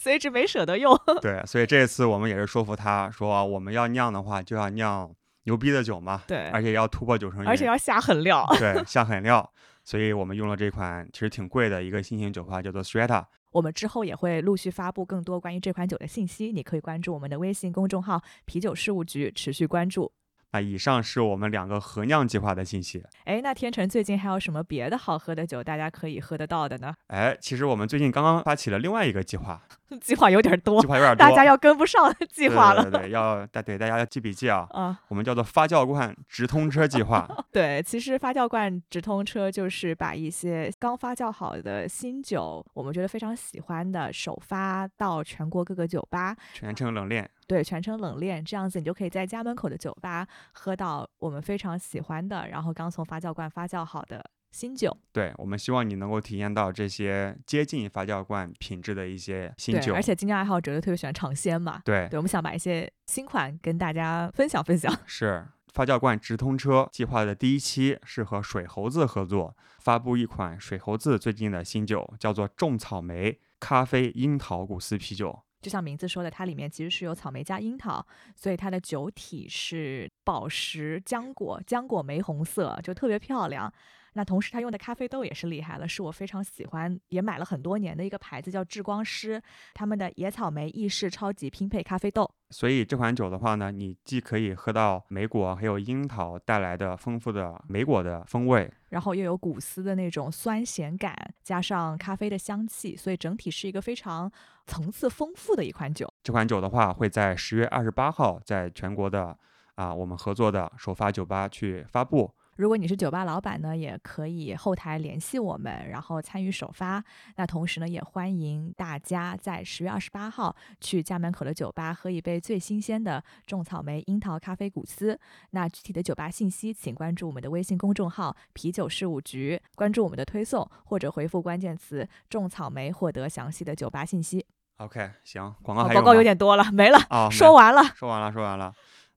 [0.01, 0.99] 所以一直没舍得用。
[1.23, 5.11] 对，所以这一次我们也是说服他说，我们要酿的话就要酿
[5.45, 8.47] 牛逼的酒嘛，对而且要突破九成云，而且要下狠料。
[8.59, 9.51] 对下狠料。
[9.85, 13.27] 所以我们用了这款其实挺贵的一个新型酒花，叫做 Strata。
[13.51, 20.11] 我们之后也会陆续发布更多关于这款酒的信息，你可以关注我们的微信公众号“啤酒事务局”，持续关注。
[20.55, 23.03] 那以上是我们两个合酿计划的信息。
[23.25, 26.95] 哎，那天成最近还有什么别的好喝的酒，大家可以喝得到的呢？
[27.09, 29.61] 哎，其实我们最近刚刚发起了另外一个计划，
[30.01, 32.83] 计划有点 多计，划有点多，大家要跟不上计划了。
[32.83, 34.65] 对对对，要大对大家要记笔记啊。
[34.71, 37.29] 啊，我们叫做发酵罐直通车计划。
[37.51, 47.29] 对，其实发酵罐直通车就是把一些刚发酵好的新酒，我们觉得非常喜欢的，首发到全国各个酒吧，全程冷链。
[47.47, 54.97] 对，全程冷链，这样子你就可以在家门口的酒吧喝到我们非常喜欢的，然后刚从发酵罐发酵好的新酒。
[55.13, 59.95] 对我们希望你能够体验到这些接近发酵罐品质的一些新对，酒。
[59.95, 61.81] 而且精酿爱好者都特别喜欢尝鲜嘛。
[61.85, 64.97] 对对，我们想把一些新款跟大家分享分享。
[65.07, 75.41] 是发酵罐直通车计划的第一期是和水猴子合作，发布一款水猴子最近的新酒，叫做种草莓咖啡樱桃古斯啤酒。
[75.65, 78.07] 就像名字说的，它里面其实是有草莓加樱桃，
[78.37, 83.73] 所以它的酒体是宝石浆果，浆果玫红色，就特别漂亮。
[84.15, 89.43] 那同时，他用的咖啡豆也是厉害了，是我非常喜欢，也买了很多年的一个牌子叫智光师，
[89.75, 92.31] 他们的野草莓意式超级拼配咖啡豆。
[92.51, 104.31] 所以这款酒的话呢，你既可以喝到莓果还有樱桃带来的丰富的莓果的风味，然后又有古斯的那种酸咸感，加上咖啡的香气，所以整体是一个非常
[104.67, 106.09] 层次丰富的一款酒。
[106.23, 109.37] 这款酒的话会在十月二十八号在全国的
[109.75, 112.33] 啊我们合作的首发酒吧去发布。
[112.57, 117.03] 如果你是酒吧老板呢，也可以后台联系我们，然后参与首发。
[117.37, 125.19] 那同时呢，也欢迎大家在十月二十八号去家门口的酒吧喝一杯最新鲜的种草莓樱桃咖啡古斯。
[125.51, 134.47] 那具体的酒吧信息，请关注我们的微信公众号“啤酒事务局”，关注我们的推送，或者回复关键词“种草莓”获得详细的酒吧信息。
[134.79, 137.83] OK，行，广告，还有广告有点多了，没了，啊，说完了。
[137.95, 138.73] 说完了，说完了。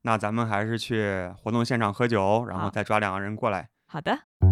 [0.08, 3.68] 那咱们还是去活动现场喝酒，然后再抓两个人过来。
[3.88, 4.18] 好的。
[4.40, 4.48] 我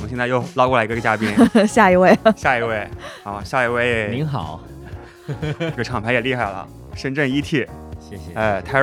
[0.00, 1.32] 们现在又捞过来一个嘉宾，
[1.68, 2.84] 下一位，下一位
[3.22, 4.60] 啊，下一位，您好，
[5.60, 7.44] 这个厂牌也厉害了，深圳 ET，
[8.00, 8.34] 谢谢。
[8.34, 8.80] 哎，泰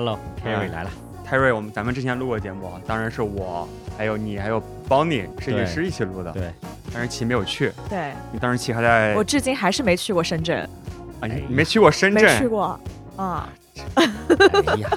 [0.00, 0.90] 瑞，Hello，Kerry 来了。
[1.24, 3.66] 泰瑞，我们咱们之前录过节目，当然是我，
[3.96, 6.30] 还有你，还有 Bonnie 设计师一起录的。
[6.32, 6.52] 对，
[6.92, 10.68] 但是琪没有去，对你当时琪还在我至今还是没去过深圳，
[11.20, 12.78] 啊，你你没去过深圳没圳，去过
[13.16, 13.48] 啊，
[13.94, 14.04] 哎
[14.76, 14.90] 呀，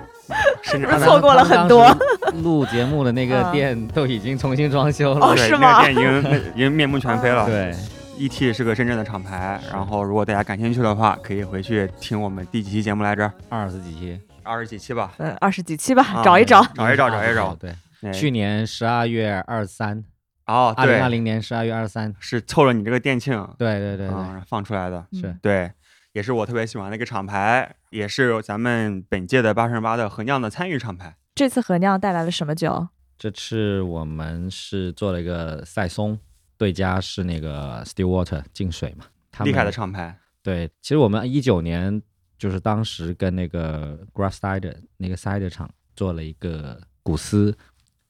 [0.62, 1.94] 深圳是不是错过了很多。
[2.42, 5.26] 录节目的那个嗯店都已经重新装修了。
[5.26, 7.44] 哦是吗那个店已经 已经面目全非了。
[7.44, 7.74] 对
[8.18, 13.30] ，，ET 是个深圳的厂牌，然后如果大家感兴趣的话，可以回去听我们第几期节目来着？
[13.50, 15.12] 二十几期，二十几期吧。
[15.18, 16.62] 嗯，二十几期吧，啊找一找。
[16.74, 17.54] 找一找，找一找。
[17.56, 20.04] 对，哎去年十二月二十三，
[20.46, 22.14] 哦，二零二对，零年十二月二十三。
[22.20, 24.08] 是凑了你这个店庆，对对对
[24.46, 25.06] 放出来的。
[25.12, 25.72] 是嗯对，
[26.12, 31.16] 也是我特别喜欢的一个厂牌，也是咱们本届的八乘八的合酿的参与厂牌。
[31.34, 32.88] 这次合酿带来了什么酒？
[33.18, 36.18] 这次我们是做了一个赛松，
[36.58, 42.02] 对家是那个 Stillwater 净水嘛，他们厉害的厂牌，对，其实我们一九年
[42.38, 47.56] 就是当时跟那个 Grass Cider 那个 cider 厂做了一个古斯，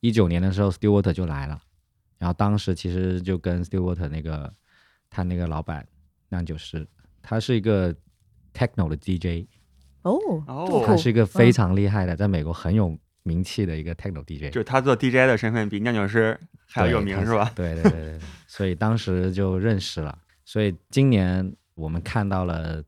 [0.01, 1.61] 一九年的时候 Stillwater 就来了，
[2.19, 4.53] 然后当时其实就跟 Stillwater 那个
[5.09, 5.87] 他那个老板
[6.31, 6.87] 酿酒师，
[7.23, 7.95] 他是一个
[8.53, 9.47] techno 的 DJ，
[10.03, 17.51] 哦，哦他是一个非常厉害的，在美国很有名气的一个 techno DJ，就是他做 DJ 的身份比酿酒师还要有名是吧？
[17.55, 20.19] 对对对对对，所以当时就认识了。
[20.45, 22.83] 所以今年我们看到了，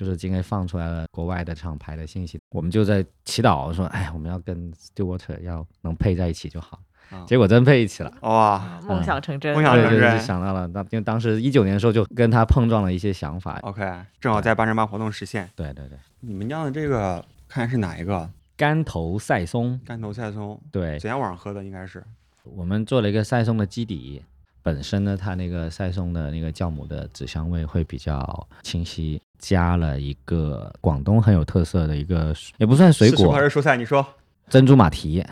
[0.00, 6.80] 就是今天放出来了国外的厂牌的信息，我们就在祈祷说，哎，我们要跟 Stillwater 要能配在一起就好。
[7.10, 8.10] 啊结果真配一起了。
[8.22, 9.52] 哇梦想成真。
[9.52, 13.58] 对，梦想成真就是想到了，那因为当时一九年的时候就跟他碰撞了一些想法。
[13.60, 13.82] ，OK，
[14.18, 15.46] 正好在八乘八活动实现。
[15.54, 18.30] 对对对，你们酿的这个看是哪一个？
[18.56, 22.02] 干头赛松，干头赛松，对昨天晚上喝的应该是。
[22.44, 24.22] 我们做了一个赛松的基底，
[24.62, 33.76] 本身呢，它那个赛松的那个酵母的紫香味会比较清晰，加了一个广东很有特色的一个，也不算水果果还，是蔬菜？
[33.76, 34.06] 你说，
[34.48, 35.24] 珍珠马蹄。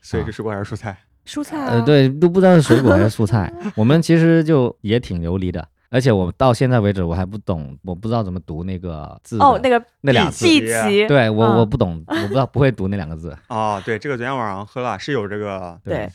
[0.00, 0.98] 所以是水果还是蔬菜？
[1.24, 3.52] 蔬菜啊，呃，对，都不知道是水果还是蔬菜。
[3.76, 9.38] 我们其实就也挺流离的，而且我到现在为止我还不懂，我不知道怎么读那个字。
[9.38, 10.44] 哦，那个那俩字，
[11.06, 13.36] 对我嗯我不懂，我不知道不会读那两个字。
[13.48, 16.10] 哦，对，这个昨天晚上喝了，是有这个对，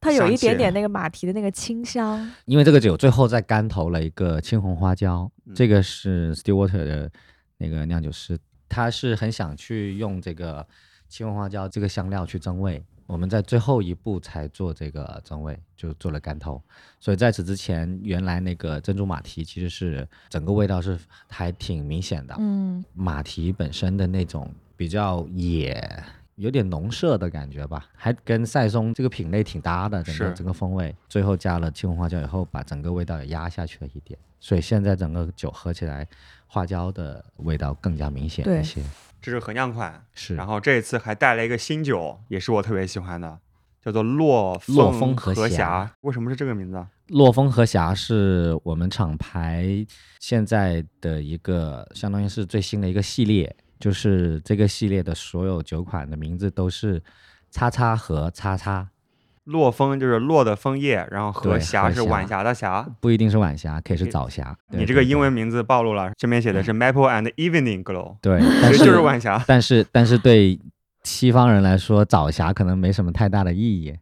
[0.00, 2.30] 它有一点点那个马蹄的那个清香。
[2.44, 7.10] 因为这个酒最后在干投了一个青红花椒，嗯这个是 Stillwater 的
[7.56, 8.38] 那个酿酒师，
[8.68, 10.66] 他是很想去用这个
[11.08, 12.82] 青红花椒这个香料去增味。
[13.06, 16.62] 我们在最后一步才做这个增味，就做了干投。
[17.00, 22.36] 所以在此之前，原来那个珍珠马蹄其实是整个味道是还挺明显的。
[22.38, 25.82] 嗯，马蹄本身的那种比较野，
[26.38, 30.94] 有点农舍的感觉吧，还跟赛松这个品类挺搭的，整个是整个风味。
[31.08, 36.06] 最后加了青红花椒以后，把整个味道也压下去了一点，所以现在整个酒喝起来，
[36.46, 38.80] 花椒的味道更加明显一些。
[39.20, 43.36] 这是合酿款，是，然后这一次还带了一个新酒，也是我特别喜欢的，
[43.82, 45.92] 叫做洛洛风风和霞霞。
[46.02, 46.86] 为什么是这个名字？
[47.08, 49.84] 洛风和霞是我们厂牌
[50.20, 57.02] 现在的一个，相当于是最新的一个系列，就是这个系列的所有酒款的名字都是
[57.50, 58.88] 叉叉和叉叉。
[59.44, 62.86] 落枫就是落的枫叶，然后和霞是晚霞的霞。
[63.00, 64.54] 不一定是晚霞，可以是早霞。
[64.72, 69.42] 你这个英文名字暴露了，这边写的是 Maple and Evening Glow，对， 但其实就是晚霞。
[69.46, 70.60] 但是但是对
[71.02, 73.96] 西方人来说，早霞可能没什么太大的意义。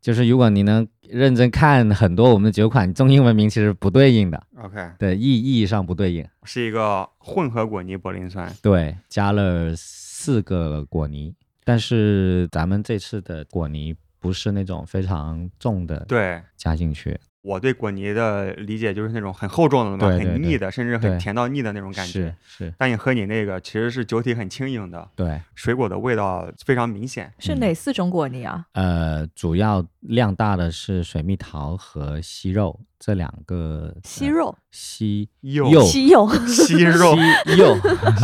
[0.00, 6.26] 就是如果你能认真看很多我们的酒款，中英文名其实不对应的，OK，对意意义上不对应。
[6.44, 8.50] 是一个混合果泥柏林酸。
[8.62, 11.34] 对，加了四个果泥，
[11.64, 22.66] 但是咱们这次的果泥不是那种非常重的对加进去，我对果泥的理解就是那种很厚重的嘛，对对对很腻的，甚至很甜到腻的那种感觉是。
[22.66, 27.32] 是，但你喝你那个，其实是酒体很轻盈的，对，水果的味道非常明显。
[27.38, 28.66] 是哪四种果泥啊？
[28.72, 37.16] 呃，主要量大的是水蜜桃和西肉这两个西肉、西柚柚西柚，西柚，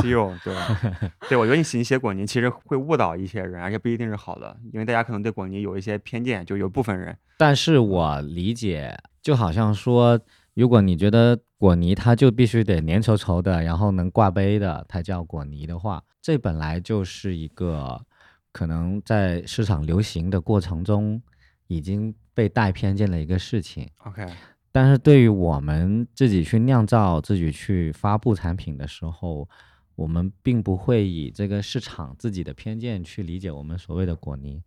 [0.02, 0.54] 西柚， 对，
[1.30, 10.20] 对，我觉得你写你写果泥其实会误导一些人，而且不一定是好的，因为大家可能对果泥有一些偏见，就有部分人，但是我理解，就好像说，
[10.52, 17.98] 如果你觉得果泥它就必须得粘稠稠的，然后能挂杯的，它叫果泥的话，这本来就是一个
[18.52, 21.22] 可能在市场流行的过程中
[21.66, 23.88] 已经被带偏见的一个事情。
[24.04, 24.26] OK，
[24.76, 29.48] 但是对于我们自己去酿造、自己去发布产品的时候，
[29.94, 34.62] 我们并不会以这个市场自己的偏见去理解我们所谓的果泥，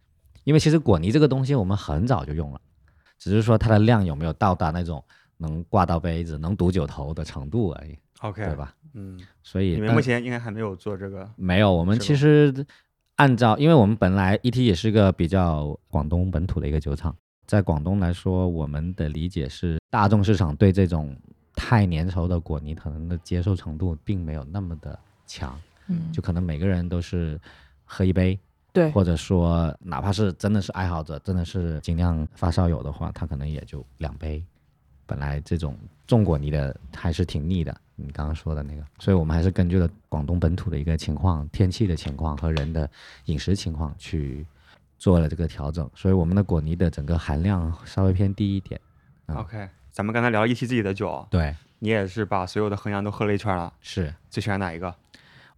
[0.45, 2.59] 因为其实果泥这个东西我们很早就用了，
[3.19, 5.05] 只是说它的量有没有到达那种
[5.37, 8.55] 能挂到杯子、能堵酒头的程度而已，OK，对？
[8.55, 8.73] 吧？
[8.95, 12.65] 嗯，所以你们目前应该还没有做这个，没有，我们其实
[13.17, 17.15] 按照，因为我们本来 ET 也是个比较广东本土的一个酒厂，
[17.49, 21.17] 在广东来说，我们的理解是大众市场对这种
[21.55, 27.41] 太粘稠的果泥可能的接受程度并没有那么的强，嗯，就可能每个人都是
[27.85, 28.39] 喝一杯，
[28.71, 34.43] 对，或者说哪怕是真的是爱好者，真的是尽量发烧友的话，他可能也就两杯。
[35.07, 35.75] 本来这种
[36.05, 42.87] 重果泥的还是挺腻的，你刚刚说的那个，所以我们还是根据了广东本土的一个情况、天气的情况和人的
[43.25, 44.45] 饮食情况去
[44.99, 48.79] 做了这个调整，所以我们的果泥的整个含量稍微偏低一点。
[49.25, 54.13] 啊 OK，咱们刚才聊了一期自己的酒，对，你也是把所有的衡阳都喝了一圈了，是。
[54.29, 54.93] 最喜欢哪一个？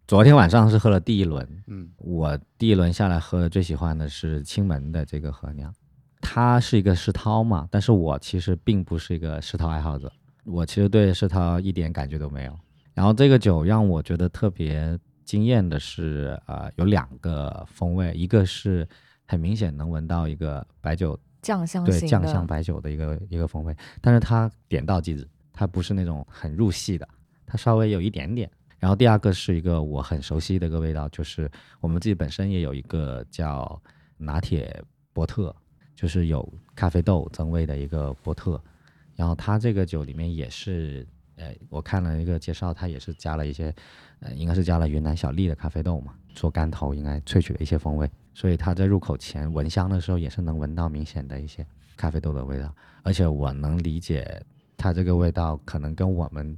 [0.07, 5.73] 昨天晚上是喝了第一轮，嗯，我第一轮下来喝的最喜欢的是青门的这个和酿，
[6.19, 10.11] 它是一个世涛嘛，但是我其实并不是一个世涛爱好者，
[10.43, 12.59] 我其实对世涛一点感觉都没有。
[12.93, 18.85] 然后这个酒让我觉得特别惊艳的是，呃，有两个风味，一个是
[19.31, 27.07] 很明显能闻到一个白酒酱香对酱香白酒的一个一个风味，但是它点到即止，它不是那种很入戏的，
[27.45, 28.51] 它稍微有一点点。
[28.77, 33.81] 然后第二个是一个我很熟悉的一个味道，就是我们自己本身也有一个叫
[34.17, 35.55] 拿铁波特，
[35.95, 38.61] 就是有咖啡豆增味的一个波特。
[39.15, 41.07] 然后它这个酒里面也是，
[41.37, 43.73] 呃，我看了一个介绍，它也是加了一些，
[44.19, 51.65] 呃，应该是加了云南小粒的咖啡豆嘛，做干头应该萃取了一些风味，所以它在入口前闻香的时候也是能闻到明显的一些
[51.97, 52.73] 咖啡豆的味道，
[53.03, 54.41] 而且我能理解
[54.77, 56.57] 它这个味道可能跟我们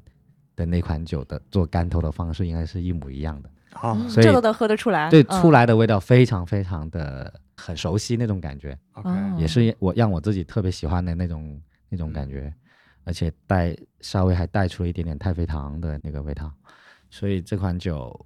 [0.56, 5.42] 的那款酒的做干头的方式应该是一模一样的，好嗯所以这都能喝得出来，对，嗯。
[5.42, 9.36] 出来的味道非常非常的很熟悉那种感觉，，OK，哦。
[9.40, 11.60] 也是我让我自己特别喜欢的那种
[11.90, 12.54] 那种感觉，
[13.04, 16.52] 而且带稍微还带出了一点点太妃糖的那个味道，
[17.10, 18.18] 所以这款酒，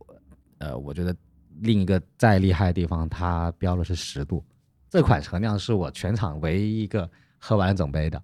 [0.57, 1.15] 呃，我觉得
[1.61, 4.43] 另一个再厉害的地方，它标的是十度，
[4.89, 8.21] 这款陈酿是我全场唯一一个喝完整杯的，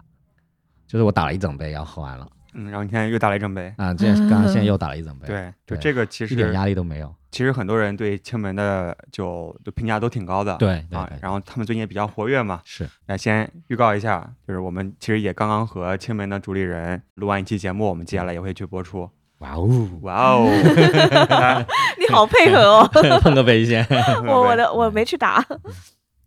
[0.86, 2.28] 就是我打了一整杯，然后喝完了。
[2.56, 12.88] 嗯，然后你现在又打了一整杯，啊，这刚刚现在又打了一整杯，对，就这个其实一点压力都没有，其实很多人对青门的酒的评价都挺高的，啊对对对，然后他们最近也比较活跃嘛，是。
[13.06, 19.10] 那先预告一下，就是我们其实也刚刚和青门的主理人录完一期节目，我们接下来也会去播出。
[19.38, 20.48] 哇哦，哇哦，
[21.98, 22.88] 你好配合哦，
[23.20, 23.84] 碰个杯先，
[24.26, 25.44] 我我的我没去打，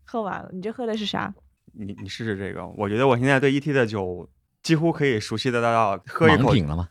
[0.06, 1.34] 喝完了，你这喝的是啥？
[1.74, 4.28] 你你试试这个，我觉得我现在对 ET 的酒
[4.62, 6.88] 几乎可以熟悉的到喝一口盲品了吗？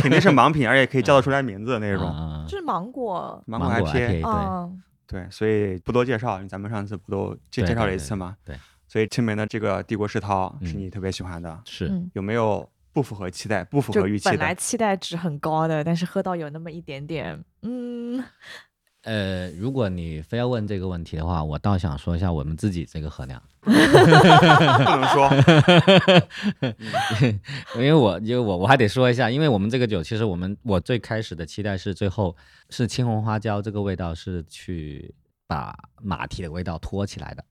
[0.00, 2.04] 肯定是盲品，而且可以叫得出来名字的那种。
[2.08, 2.44] 啊。
[2.48, 8.36] 这是芒果，芒果芒果 IPA，IPA 对嗯，对，所以不多介绍，因为咱们上次不都介介绍了一次吗？
[8.44, 8.56] 对，
[8.88, 10.78] 所以青梅的这个帝国世涛是嗯。
[10.78, 11.86] 你特别喜欢的，是。
[11.88, 12.10] 嗯。
[12.14, 14.54] 有没有不符合期待、不符合预期本来？
[14.54, 18.22] 期待值很高的，但是喝到有那么一点点，嗯，
[19.04, 25.30] 呃，如果你非要问这个问题的话，我倒想说一下我们自己这个喝量， 不能说，
[27.76, 32.36] 因为我因为我我还得说一下，因为我们这个酒，其实我们我最开始的期待是最后
[32.68, 35.14] 是青红花椒这个味道是去
[35.46, 37.44] 把马蹄的味道托起来的，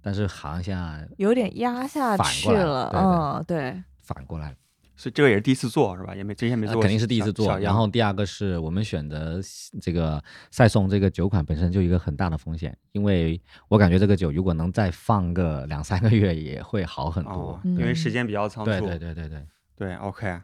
[0.00, 4.56] 但是好像有点压下去了，嗯，对，反过来了。
[4.96, 6.14] 所以这个也是第一次做是吧？
[6.14, 7.58] 也没之前没做过，呃肯定是第一次做。
[7.58, 9.38] 然后第二个是我们选择
[9.80, 18.70] 这个赛颂这个酒款本身就一个很大的风险，因为我感觉这个酒如果能再放个两三个月也会好很多因为时间比较仓促。
[18.70, 19.46] 对对对对对。
[19.76, 20.40] 对，OK，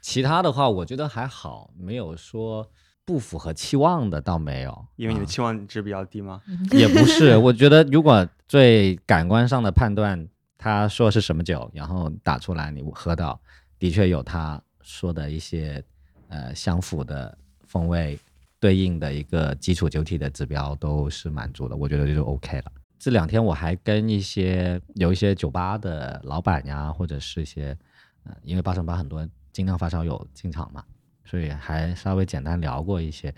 [0.00, 2.66] 其他的话，我觉得还好，没有说
[3.04, 4.86] 不符合期望的，倒没有。
[4.96, 6.40] 因为你的啊期望值比较低吗？
[6.72, 10.26] 也不是， 我觉得如果最感官上的判断，
[10.56, 13.38] 他说是什么酒，然后打出来你喝到，
[13.80, 15.82] 的确有他说的一些
[16.28, 18.16] 呃相符的风味，
[18.60, 22.72] 对应的一个基础酒体的指标都是满足的，我觉得就 OK 了。
[22.98, 27.76] 这两天我还跟一些有一些酒吧的老板呀，或者是一些
[28.24, 30.84] 呃，因为八成八很多精酿发烧友进场嘛，
[31.24, 33.34] 所以还稍微简单聊过一些。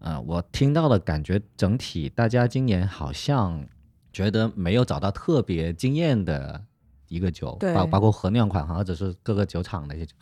[0.00, 3.64] 呃，我听到的感觉，整体大家今年好像
[4.12, 6.64] 觉得没有找到特别惊艳的
[7.08, 10.14] 一个酒，包包括和酿款或者是各个酒厂的一些酒。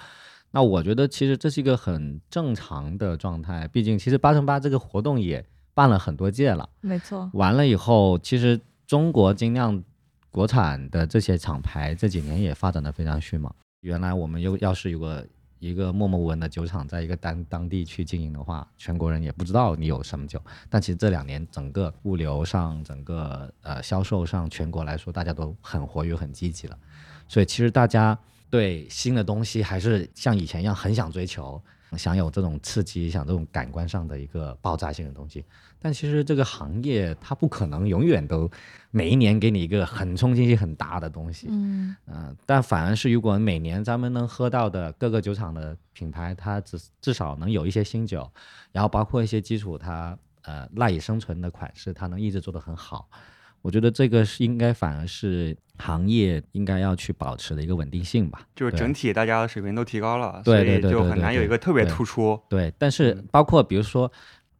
[0.50, 9.82] 那我觉得其实这是一个很正常的状态，毕竟其实八乘八这个活动也办了很多届了，没错，完了以后，其实中国精酿
[10.30, 13.52] 国产的这些厂牌这几年也发展的非常迅猛。
[13.80, 15.26] 原来我们又要是有个
[15.64, 20.38] 一个默默无闻的酒厂，在一个当当地去经营的话，全国人也不知道你有什么酒。
[20.68, 26.78] 但其实这两年整个物流上、整个呃销售上，全国来说大家都很活跃、很积极了。
[27.26, 28.18] 所以其实大家
[28.50, 31.60] 对新的东西还是像以前一样很想追求，
[31.96, 35.44] 想有这种刺激，想这种感官上的一个爆炸性的东西。
[35.78, 38.50] 但其实这个行业它不可能永远都
[38.90, 48.30] 每一年给你一个很冲击性很大的东西，嗯嗯、但反而是如果每年咱们能喝到的各个酒厂的品牌，它至至少能有一些新酒，
[48.72, 53.08] 然后包括一些基础它呃赖以生存的款式，它能一直做得很好。
[53.64, 58.46] 我觉得这个是应该反而是行业应该要去保持的一个稳定性吧。
[58.54, 62.38] 就是整体大家的水平都提高了，对所以对对就很难有一个特别突出。
[62.46, 64.12] 对，但是嗯包括比如说，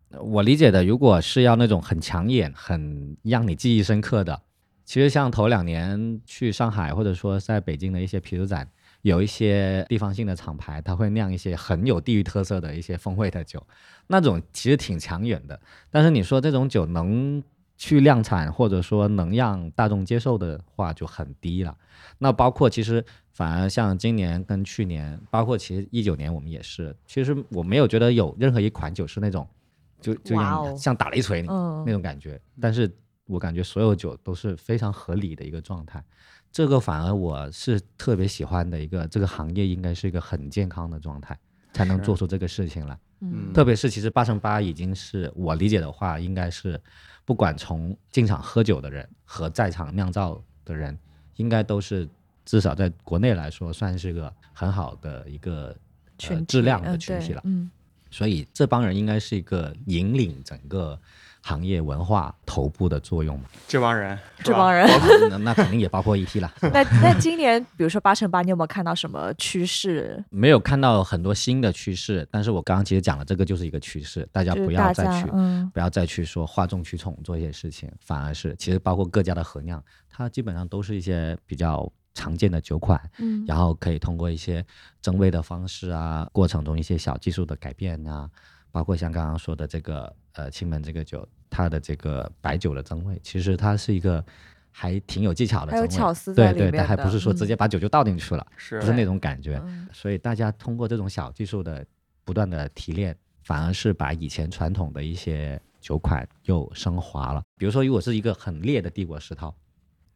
[0.09, 4.41] 呃我理解的，如果是要那种很抢眼、很让你记忆深刻的，
[4.87, 8.67] 其实像头两年去上海或者说在北京的一些啤酒展，
[9.03, 13.63] 有一些地方性的厂牌，它会酿一些很有地域特色的一些风味的酒，
[14.07, 15.61] 那种其实挺抢眼的。
[15.91, 17.43] 但是你说这种酒能
[17.85, 21.77] 去量产，或者说能让大众接受的话，就很低了。
[22.17, 29.47] 那包括其实反而像今年跟去年，包括其实一九年我们也是，其实我没有觉得有任何一款酒是那种
[30.01, 32.91] 就就像哦像打了一锤那嗯种感觉，但是
[33.27, 36.03] 我感觉所有酒都是非常合理的一个状态。
[36.51, 41.39] 这个反而我是特别喜欢的一个，这个行业应该是一个很健康的状态，
[41.75, 42.99] 才能做出这个事情来。
[43.21, 46.81] 嗯特别是其实八乘八已经是我理解的话，应该是
[47.25, 50.99] 不管从进场喝酒的人和在场酿造的人，
[51.37, 52.09] 应该都是
[52.45, 55.75] 至少在国内来说算是个很好的一个
[56.29, 57.41] 呃质量的群体了。
[57.45, 57.71] 嗯
[58.11, 60.97] 所以这帮人应该是一个引领整个
[61.47, 63.45] 行业文化头部的作用嘛。
[63.69, 64.89] 这帮人，这帮人。
[65.29, 66.51] 那那肯定也包括 ET 了。
[66.73, 70.25] 那那今年，比如说八乘八，你有没有看到什么趋势？
[70.31, 84.65] 没有看到很多新的趋势，但是我刚刚其实讲了，这个就是一个趋势，大家不要再去嗯不要再去说哗众取宠做一些事情，反而是其实包括各家的合酿，它基本上都是一些比较常见的酒款，嗯然后可以通过一些
[85.03, 88.31] 增味的方式啊，过程中一些小技术的改变啊，
[88.73, 94.25] 包括像刚刚说的这个呃青门这个酒，它的这个白酒的增味，其实它是一个
[94.73, 99.61] 还挺有技巧的还有增味，巧思在对对，它还不是说直接把酒就倒进去了，是不是那种感觉。
[99.65, 101.87] 嗯所以大家通过这种小技术的
[102.25, 107.41] 不断的提炼，反而是把以前传统的一些酒款又升华了。
[107.57, 109.55] 比如说，如果是一个很烈的帝国石涛，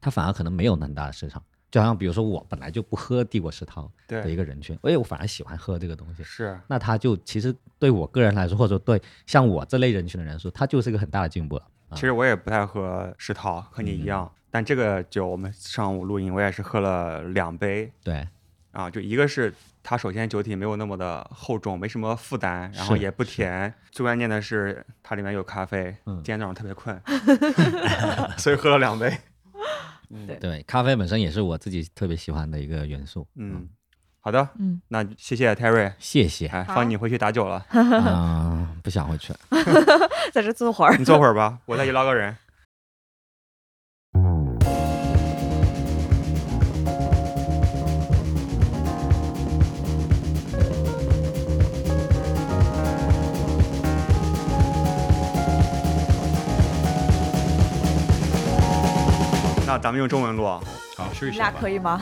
[0.01, 1.41] 它反而可能没有那么大的市场。
[1.71, 11.63] 就好像比如说我本来就不喝帝国石涛的一，个人群，而且我反而喜欢喝这个东西，是那他就其实对我个人来说，或者说对像我这类人群的人说，他就是一个很大的进步了。
[11.91, 14.31] 啊其实我也不太喝石涛，和你一样。
[14.51, 18.27] 但这个酒我们上午录音，我也是喝了两杯对，
[18.73, 18.91] 啊。
[18.91, 19.53] 就一个是
[19.83, 23.73] 它首先酒体没有那么的厚重，没什么负担，然后也不甜。
[23.91, 25.95] 最关键的是它里面有咖啡。
[26.07, 26.99] 嗯今天早上特别困，
[28.39, 29.15] 所以喝了两杯。
[30.41, 33.27] 对，咖啡本身也是我自己特别喜欢的一个元素。
[33.37, 33.69] 嗯，
[34.21, 36.47] 好的，嗯，那谢谢 Terry，谢谢。
[36.49, 39.39] 哎，放你回去打酒了，嗯， 不想回去了。
[40.33, 40.97] 在这坐会儿。
[40.97, 42.37] 你坐会儿吧，我再去捞个人。
[59.69, 60.59] 那咱们用中文录啊？
[60.97, 61.45] 好，试一试吧。
[61.51, 62.01] 你俩可以吗？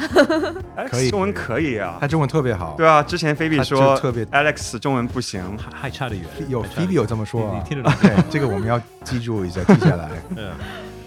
[0.76, 2.06] 哎可以中文可以啊他。
[2.06, 6.24] 中文特别好，对啊，之前菲比说特别 Alex 中文不行，还还差得远。
[6.48, 7.92] 有还差得 Phoebe 有这么说啊你你听得懂？
[8.00, 10.08] 对，这个我们要记住一下，记下来。
[10.36, 10.52] 嗯，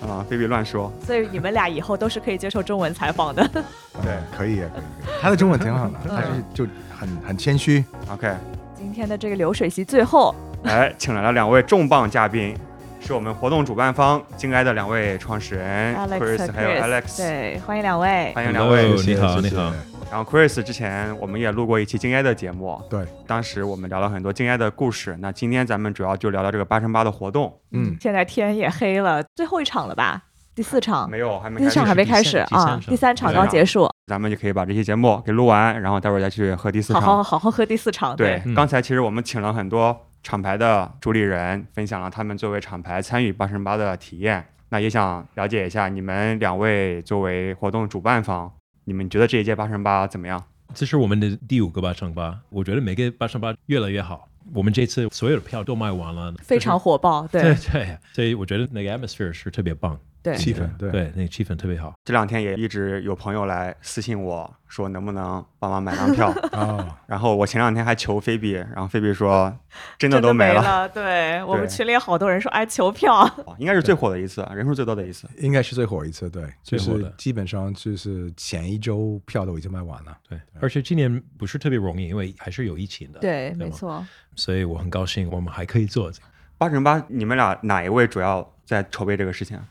[0.01, 0.91] 啊，菲比乱说。
[1.07, 3.47] 所以你们俩以后都是可以接受中文采访的。
[4.03, 7.81] 对，可以，可以，可以他的中文挺好的，他是就很很谦虚。
[8.11, 8.35] OK，
[8.75, 10.35] 今天的这个流水席最后，
[10.65, 12.53] 哎，请来了两位重磅嘉宾，
[12.99, 18.31] 是我们活动主办方敬爱的两位创始人 Alex Chris 还有 Alex，对，欢迎两位。
[18.35, 18.93] 欢迎两位。
[19.05, 19.71] 你好你好
[20.11, 25.17] 然后 Chris 之前我们也录过一期敬爱的节目，对，当时我们聊了很多敬爱的故事。
[25.21, 27.59] 那今天咱们主要就聊聊这个八乘八的活动。
[27.71, 30.23] 嗯，现在天也黑了，最后一场了吧？
[30.53, 37.09] 第四场，没有，还没第四场还没开始啊第三场，刚结束，咱们就可以把这期节目给录完，然后待会儿再去喝第四好场。
[37.09, 38.15] 好好好喝第四场。
[38.15, 44.45] 对，嗯刚才其实我们请了很多厂牌的主理人，分享了他们作为厂牌参与八乘八的体验。
[44.69, 48.51] 那也想了解一下你们两位作为活动主办方，
[48.83, 50.43] 你们觉得这一届八乘八怎么样？
[50.73, 54.27] 这是我们的第五个八乘八，我觉得每个八乘八越来越好。
[54.53, 59.99] 我们这次所有的票都卖完了，非常火爆，对 对，对，所以我觉得那个 atmosphere 是特别棒。
[60.21, 61.93] 对气氛，对对，那个气氛特别好。
[62.03, 69.53] 这两天也一直有朋友来私信我说能不能帮忙买张票，啊， 然后我前两天还求菲比，然后菲比说
[69.97, 70.89] 真的都没了，了。
[70.89, 73.23] 对我们群里好多人说，哎，求票。
[73.45, 75.27] 哦应该是最火的一次，人数最多的一次。
[75.37, 80.17] 应该是最火一次，对，就是最火的基本上就是前一周票都已经卖完了。
[80.27, 83.19] 对，而且今年不是特别容易，因为还是有疫情的。
[83.19, 84.05] 对，吗没错。
[84.35, 86.11] 所以我很高兴，我们还可以做。
[86.57, 89.55] 八乘八，你们俩哪一位主要在筹备这个事情？
[89.57, 89.63] 啊，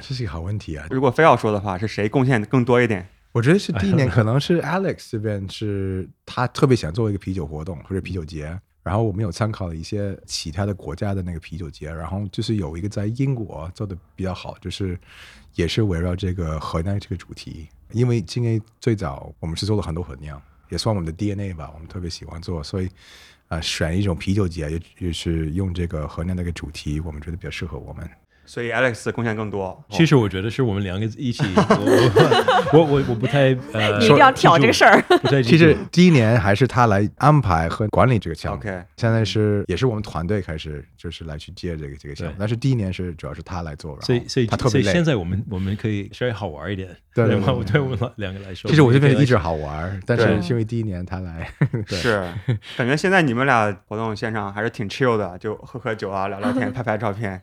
[0.00, 0.86] 这是一个好问题啊！
[0.90, 3.06] 如果非要说的话，是谁贡献更多一点？
[3.32, 14.98] 我觉得是第一 年，可能是 Alex 这边是他特别想做一个啤酒活动或者啤酒节，然后我们有参考了一些其他的国家的那个啤酒节，然后就是有一个在英国做的比较好，就是
[15.54, 20.40] 也是围绕这个河酿这个主题，因为今年最早我们是做了很多核酿，
[20.70, 22.86] 也算我们的 DNA 吧，我们特别喜欢做，所以
[23.48, 28.08] 啊、呃选一种啤酒节，也也是用这个河酿那个主题，我们觉得比较适合我们。
[28.46, 29.84] 所以 Alex 贡献更多。
[29.90, 31.42] 其实我觉得是我们两个一起，
[32.72, 35.02] 我我我我不太呃，你一定要挑这个事儿。
[35.02, 45.04] 不太其实第一年还是他来安排和管理这个项目 OK 现在是也是我们团队开始就是来去接这个这个项目，但是第一年是主要是他来做，所以所以他特别累所以现。
[45.04, 49.56] 在我们我们可以稍微好玩一点，对对对我对我们两个来说，其实我这边一直好。
[49.56, 51.50] 玩，但是因为第一年他来，
[51.88, 52.22] 是，
[52.76, 57.40] 感觉现在你们俩活动线上还是挺 chill 的，就喝喝酒啊，聊聊天，拍拍照片。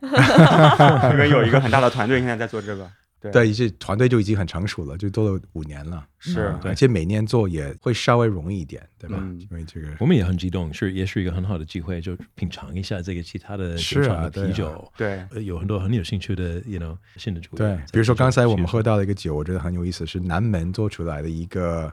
[1.12, 2.90] 因为有一个很大的团队 现在在做这个。
[3.20, 9.16] 对对，这团队就已经很成熟了，就做了五年了，是嗯而且每年做也会稍微容易一点，对吧？
[9.18, 14.92] 嗯因为这个我们也很激动，是也是一个很好的机会，就品尝一下这个其他的是啊酒厂的啤酒。
[14.94, 21.90] 对，呃，有很多很有兴趣的，you know，新的主对，比如说刚才我们喝到了一个酒，我觉得很有意思，是南门做出来的一个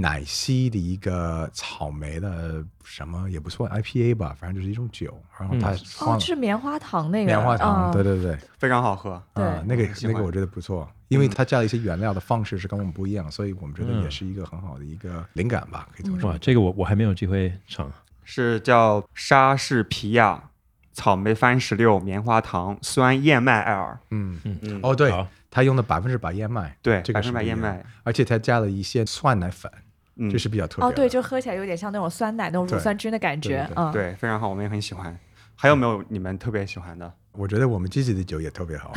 [0.00, 5.70] 奶昔的一个草莓的什么也不算 IPA 吧，反正就是一种酒，然后它
[6.04, 7.26] 哦，是棉花糖那个。
[7.26, 9.22] 棉花糖，嗯对对对，非常好喝。
[9.34, 16.30] 对啊，那个那个我觉得不错，因为它加了一些原料的方式是跟我们不一样，所以我们觉得嗯也是一个很好的一个灵感吧，可以这么说。
[16.30, 17.90] 哇，这个我我还没有机会尝。
[18.24, 20.50] 是叫莎士皮亚
[20.92, 23.98] 草莓番石榴棉花糖酸燕麦艾尔。
[24.10, 27.82] 嗯，嗯嗯，哦对好，它用的百分之百燕麦，对，百分之百燕麦。
[28.02, 29.72] 而且它加了一些酸奶粉，
[30.18, 33.66] 嗯，这是比较特别哦，对，就喝起来有点像那种酸奶那种乳酸菌的感觉对对。
[33.66, 35.16] 对嗯，对，非常好，我们也很喜欢。
[35.54, 37.12] 还有没有你们特别喜欢的？
[37.32, 38.92] 我觉得我们自己的酒也特别好。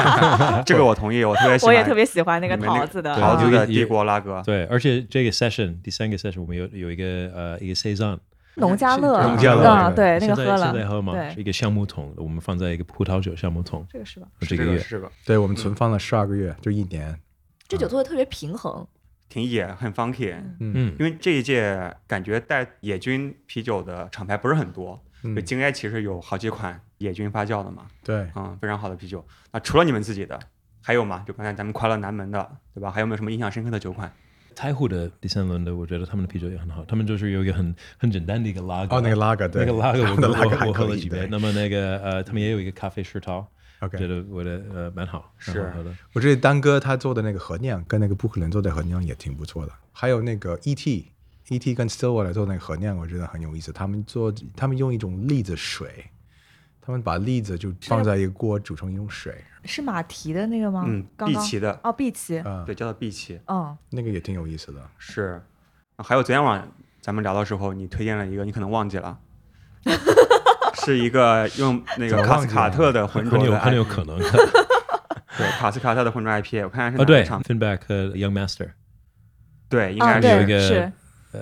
[0.64, 1.74] 这个我同意，我特别喜欢。
[1.74, 3.14] 我也特别喜欢那个桃子的。
[3.18, 4.42] 桃子的帝国拉格。
[4.44, 7.04] 对，而且这个 session 第三个 session 我们有有一个
[7.34, 8.18] 呃一个 saison，
[8.56, 14.26] 农家乐，农家乐嗯，对对，那个喝了，现在喝嘛，是对，一个橡木桶，我们放在一个葡萄酒橡木桶，这个是吧？
[14.40, 17.18] 这个，这个月是吧，对，我们存放了十二个月，就一年。
[17.66, 18.86] 这酒做的特别平衡，
[19.28, 20.32] 挺野，很 funky。
[20.32, 29.26] 嗯，嗯，因为这一届感觉带野菌啤酒的厂牌不是很多，嗯就京 A 其实有好几款野菌发酵的嘛，对，嗯，非常好的啤酒。
[29.52, 30.38] 那除了你们自己的，
[30.82, 31.24] 还有吗？
[31.26, 32.90] 就刚才咱们快乐南门的，对吧？
[32.90, 34.12] 还有没有什么印象深刻的酒款？
[34.56, 43.50] 太湖的第三轮的，我觉得他们的啤酒也很好，他们就是有一个很很简单的一个拉格，哦，那个拉格，对，那个拉格我们的拉格我喝了几杯，那么那个呃，他们也有一个咖啡石涛，
[43.88, 45.94] 觉 OK，得我的呃蛮好，是好的。
[46.12, 51.04] 我觉得丹哥他做的那个和酿跟那个布克伦做的和酿也挺不错的，还有那个 ET。
[51.50, 51.74] E.T.
[51.74, 53.70] 跟 Stillwater 做那个和酿，我觉得很有意思。
[53.70, 56.06] 他们做，他们用一种栗子水，
[56.80, 60.84] 他们把栗子就放在一个锅煮成一种水，是马蹄的那个吗？
[60.86, 64.80] 嗯，碧琪的，哦，碧琪，嗯、对，叫做碧琪，嗯，那个也挺有意思的。
[64.96, 65.38] 是。
[65.98, 69.20] 还有昨天晚上咱们聊的时候，你推荐了一个，你可能忘记了，
[70.84, 74.18] 是一个用那个卡斯卡特的浑浊的很有很有可能。
[75.36, 78.70] 对，卡斯卡特的浑浊 IPA，我看看是哪个厂，，Finback 和 Young Master
[79.68, 80.92] 对，应啊，该是有一个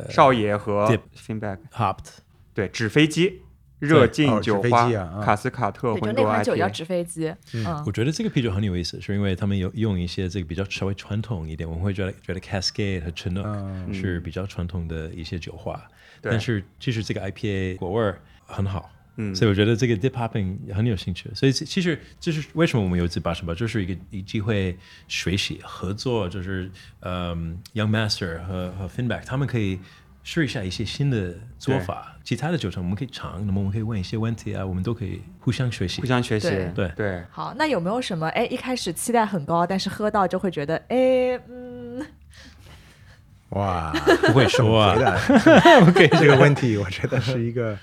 [0.09, 2.07] 少爷和 Finback，Hopped，
[2.55, 3.43] 对，纸飞机
[3.79, 7.83] 热劲酒花机啊啊卡斯卡特对，就浑浊那款酒叫 IPA，纸飞机，嗯。
[7.85, 13.93] 我，觉得这个啤酒很有意思，是因为他们有用一些这个比较稍微传统一点，我们会觉得觉得 Cascade 和 Chinook 嗯。
[13.93, 15.79] 是比较传统的一些酒花，
[16.23, 18.89] 但是其实这个 IPA 果味儿很好。
[19.17, 24.77] 嗯，所以我觉得这个 deep hopping 很有兴趣，所以其其实这是为什么我们有这八十八，就是一个一机会
[25.07, 26.71] 学习合作，就是
[27.01, 29.79] 嗯、Young Master 和和 Finback 他们可以
[30.25, 36.01] 试一下一些新的做法，其他的酒厂我们可以尝，那么我们可以问一些问题啊，我们都可以互相学习。
[36.01, 36.07] 互。
[36.07, 36.93] 相学习，对对。
[36.97, 42.07] 对，好，那有没有什么哎一开始期待很高，但是喝到就会觉得哎嗯，
[43.51, 43.93] 哇，
[44.27, 44.95] 不会说啊
[45.89, 47.77] OK 这个问题，我觉得是一个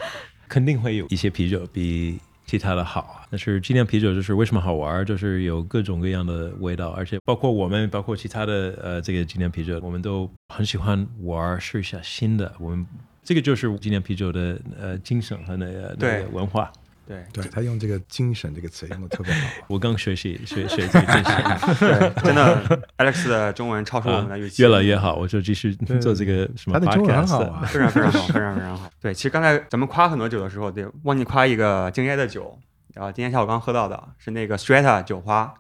[0.50, 3.28] 肯定会有一些啤酒比其他的好啊。
[3.30, 12.52] 但是纪念啤酒就是为什么好玩儿，就是有各种各样的味道，而且包括我们，包括其他的呃这个纪念啤酒，我们都很喜欢玩儿，试一下新的。
[12.60, 12.86] 我们
[13.24, 16.72] 这个就是纪念啤酒的呃精神和那个那个文化。
[17.10, 19.48] 对对他用这个精神这个词用的特别好。
[19.68, 28.92] 我刚学习学学这个精神，对，真的，Alex 的中文超出我们的预期，越来越好，我就继续做这个什么他的中文很好啊， 非常非常好，非常非常好。
[29.02, 32.56] 对，其实刚才咱们夸很多酒的时候，对，忘记夸一个京 A 的酒，
[32.94, 35.52] 然后今天下午刚喝到的是那个 Strata 酒花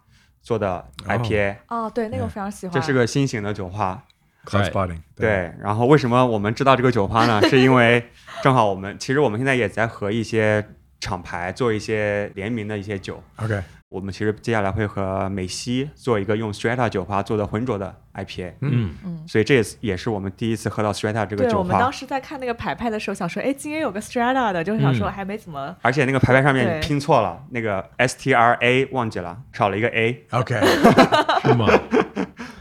[0.43, 2.73] 做的 IPA，、哦，对，那个我非常喜欢。
[2.76, 4.03] 这是个新型的酒花。
[4.45, 7.41] Spotting，对，然后为什么我们知道这个酒花呢？
[7.49, 8.03] 是因为
[8.41, 10.65] 正好我们其实我们现在也在和一些
[10.99, 13.21] 厂牌做一些联名的一些酒。
[13.38, 18.93] ，OK，我们其实接下来会和美西做一个用 Strata 酒花做的浑浊的 IPA，嗯，
[19.27, 25.76] 所以这也是也是我们第一次喝到 Strata 这个对，酒我们当，时在看那个牌牌的时候，想说，哎，今天有个 Strata 的，就是想说嗯还没怎么。
[25.81, 30.26] 而且那个牌牌上面对拼错了，那个 S T R A 忘记了，少了一个 A。
[30.31, 30.59] OK，
[31.41, 31.67] 是吗？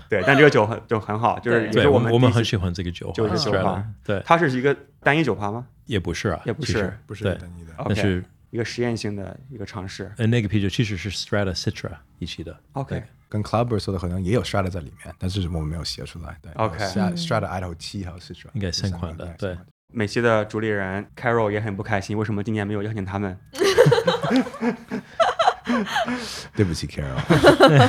[0.08, 5.66] 对，但这个酒很就很好，就是对也对，是我我们们第一次很喜欢这个酒花，就是酒花对，它是一个单一酒花吗？
[5.86, 7.94] 也不是啊，也不是不是对，单一的。
[7.94, 10.10] 是一个实验性的一个尝试。
[10.16, 16.36] 呃那个啤酒其实是 Strata Citra 一起的 OK，跟 Cloudburst 说的好像也有 Strata 在里面，但是我们没有写出来。
[16.40, 19.56] 对 OK Strata Strata Idaho 七还有 Citra，应该这三三款的对
[19.92, 23.38] 美西的主理人 Carol 也很不开心，为什么今年没有邀请他们？
[26.56, 27.16] 对不起 Carol，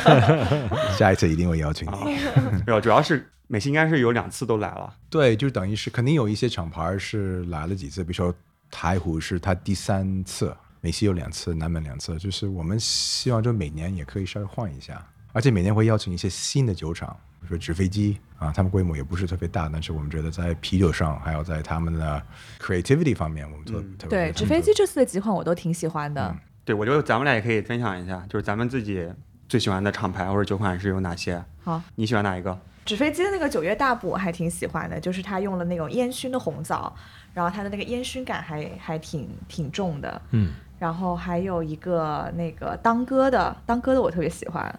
[0.97, 2.19] 下一次一定会邀请你。
[2.65, 4.93] 没有，主要是美西应该是有两次都来了。
[5.09, 8.33] 对，就等于是肯定有一些厂牌是来了几次，比如说
[8.69, 15.03] 台湖是他第三次，美西有两次，南门两次，就是我们希望就每年也可以稍微换一下，
[15.33, 22.21] 而且每年会邀请一些新的酒厂，比如说纸飞机啊，他们规模也不是特别大，但是我们觉得在啤酒上，还有在他们的
[22.59, 26.35] creativity 方面，我们做、特别对，纸飞机这次的几款我都挺喜欢的。
[26.69, 29.11] 对，我觉得咱们俩也可以分享一下，就是咱们自己
[29.47, 31.43] 最喜欢的厂牌或者酒款是有哪些？
[31.63, 32.55] 好，你喜欢哪一个？
[32.85, 36.95] 纸飞机的那个九月大补我还挺喜欢的，就是它用了那种烟熏的红枣，
[37.33, 40.21] 然后它的那个烟熏感还还挺挺重的。
[40.29, 44.71] 嗯，然后还有一个那个当哥的，当哥的我特别喜欢，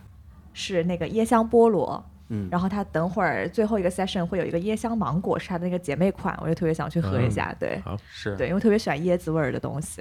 [0.53, 2.01] 是那个椰香菠萝。
[2.29, 7.53] 嗯，然后它等会儿最后一个 session 会有一个椰香芒果，是它的那个姐妹款，我就特别想去喝一下。
[7.59, 10.01] 对是对，因为特别喜欢椰子味儿的东西。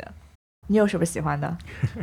[0.72, 1.58] 你有什么喜欢的？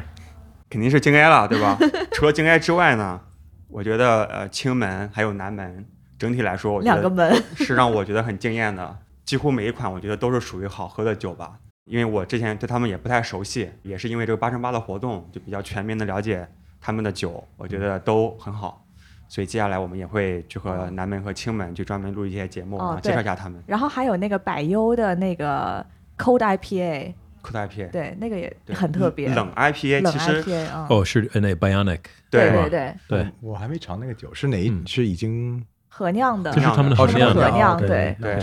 [0.68, 1.78] 肯定是京 A 了，对吧？
[2.12, 3.20] 除了京 A 之外呢，
[3.68, 5.86] 我觉得呃青门还有南门，
[6.18, 7.42] 整体来说我觉得两个门。
[7.54, 8.98] 是让我觉得很惊艳的。
[9.24, 16.46] 几乎每一款我觉得都是属于好喝的酒吧，因为我之前对他们也不太熟悉，也是因为这个八乘八的活动就比较全面的了解
[16.80, 18.84] 他们的酒，我觉得都很好。
[19.28, 23.60] 所以接下来我们也会去和南门和青门去专门录一些节目，哦然后介绍一下他们。
[23.66, 25.84] 然后还有那个百优的那个
[26.16, 27.12] Cold IPA，
[27.46, 29.28] 酷的 IPA，对，那个也很特别。
[29.28, 32.00] 冷 IPA 冷其实 IPA 啊，哦，是呃那 Bionic，
[32.30, 34.68] 对对对对，我还没尝那个酒，是哪一？
[34.70, 38.38] 嗯是已经合酿的这，是他们的合酿的，合酿对对。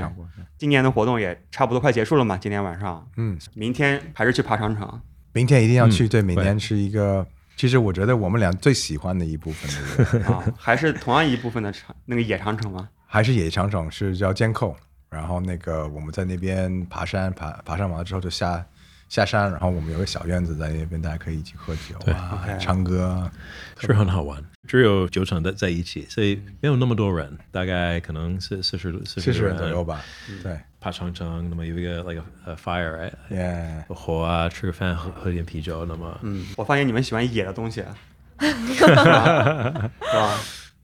[0.57, 5.01] 今年的活动也差不多快结束了嘛，今天晚上，嗯，明天还是去爬长城。
[5.34, 6.05] 明天一定要去。
[6.05, 7.25] 嗯对，每对年是一个，
[7.57, 12.88] 其实我觉得我们俩最喜欢的一部分的 啊，还是同样一部分的长那个野长城吗？
[13.05, 14.75] 还是野长城，是叫监控。
[15.09, 18.65] 然后那个我们在那边爬山，爬爬山完了之后就下
[19.14, 23.31] 下山，然后我们有个小院子在那边，大家可以一起喝酒啊、唱歌啊。
[23.80, 24.44] 是很好玩。
[24.68, 30.02] 只有酒厂在在一起，所以没有那么多人，大概可能是四十四四十十人左右吧。
[30.41, 37.84] 对爬长城，那么有一个 like a, a fire，right?，Yeah，火啊，吃个饭，喝喝点啤酒，那么嗯，我发现你们喜欢野的东西，
[38.41, 39.91] 是吧？
[40.02, 40.40] 是吧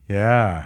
[0.06, 0.62] Yeah，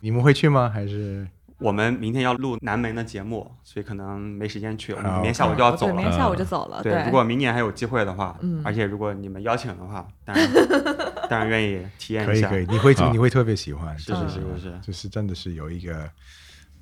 [0.00, 0.68] 你们会去吗？
[0.68, 1.28] 还是
[1.58, 4.92] 我们明天要录南门的节目，所以可能没时间去。
[4.92, 6.10] 我们啊明天下午就要走了，明了。
[6.10, 6.82] 天下午就走了。
[6.82, 10.48] 对，如果明年还有机会的话，嗯而且如果你们邀请的话，当然
[11.30, 12.48] 当然愿意体验一下。
[12.50, 12.74] 可以可以？
[12.74, 16.08] 你会你会特别喜欢，是就是是是是就是真的是有一个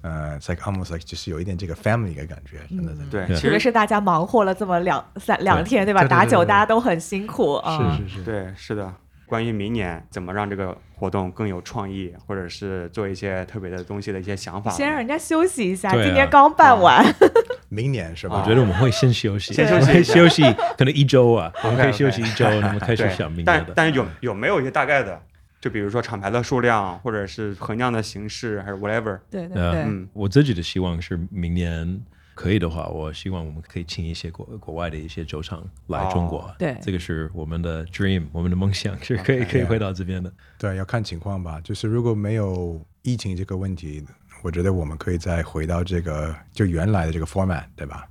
[0.03, 3.27] 呃 like almost like 就是有一点这个 family 的感觉，真的真的。
[3.27, 6.03] 对，其实特别是大家忙活了这么两三两天，对吧？
[6.05, 7.97] 打酒大家都很辛苦啊。
[7.97, 8.93] 是是是，对是的。
[9.27, 17.05] 关于明年怎么让这个活动更有创意，或者是做一些特别的东西的一些想法，先让人家休息一下，啊今年刚办完。
[17.69, 18.41] 明年是吧？
[18.41, 20.43] 我觉得我们会先休息，先休息休息，
[20.79, 23.73] 可能一周啊， 我们可以休息一周，然后开始想明年的。
[23.75, 25.21] 但但是有有没有一些大概的？
[25.61, 29.13] 就比如说厂牌的数量，或者是合酿的形式，还是 whatever。
[29.13, 32.01] 呃对对对，嗯，我自己的希望是明年
[32.35, 36.40] 可以的话，我希望我们可以请一些国国外的一些酒厂来中国。
[36.40, 40.32] 哦对这个是我们的 dream，我们的梦想 是可以可以回到这边的。
[40.59, 41.61] 对，要看情况吧。
[41.62, 44.05] 就是如果没有疫情这个问题，
[44.43, 48.06] 我觉得我们可以再回到这个就原来的这个 format，对吧？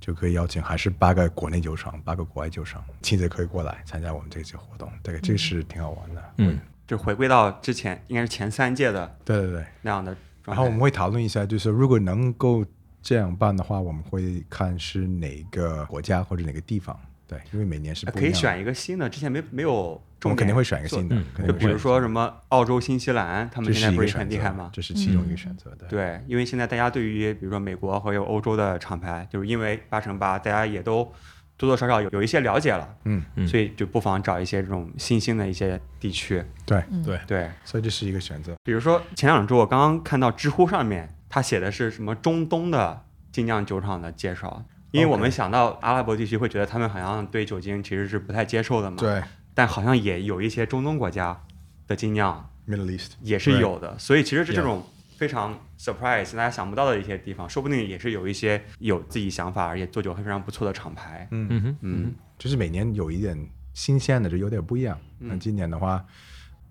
[0.00, 4.90] 就可以邀请还是八个国内酒厂，八个国外酒厂，亲自可以过来参加我们这次活动。
[5.02, 6.22] 对，这个是挺好玩的。
[6.38, 6.58] 嗯，
[6.88, 9.64] 就回归到之前应该是前三届的对对对。
[9.80, 10.16] 那样的。
[10.44, 12.64] 然后我们会讨论一下，就是如果能够
[13.02, 16.98] 这样办的话，我们会看是哪个国家或者哪个地方。
[17.26, 24.70] 对，因为每年是不可以一样的选一个新的，之前没没有我重点们肯定会选一个新的嗯，就比如说什么澳洲、新西兰，他们现在不是很厉害吗？
[24.72, 25.88] 这是其中一个选择，对。
[25.88, 31.04] 对，因为现在大家对于比如说美国和有欧洲的厂牌，就是因为八乘八，大家也都
[31.56, 36.44] 多多少少有有一些了解了，嗯，嗯所以就不妨找一些这种新兴的一些地区。
[36.66, 38.54] 对，对，对，所以这是一个选择。
[38.62, 49.22] 比如说前两周我刚刚看到知乎上面，他写的是什么中东的精酿酒厂的介绍，因为我们想到阿拉伯地区会觉得他们好像对酒精其实是不太接受的嘛，，对。
[49.54, 51.42] 但好像也有一些中东国家
[51.86, 54.86] 的精酿，Middle East 也是有的，所以其实是这种
[55.16, 61.26] 非常 surprise 大家想不到的一些地方，说不定也是有一些有自己想法而且做酒非常不错的厂牌。
[61.30, 63.34] 嗯，嗯哼，嗯，就是每年有一点
[63.72, 64.98] 新鲜的，就有点不一样。
[65.18, 65.40] 那嗯。
[65.40, 66.04] 今年的话，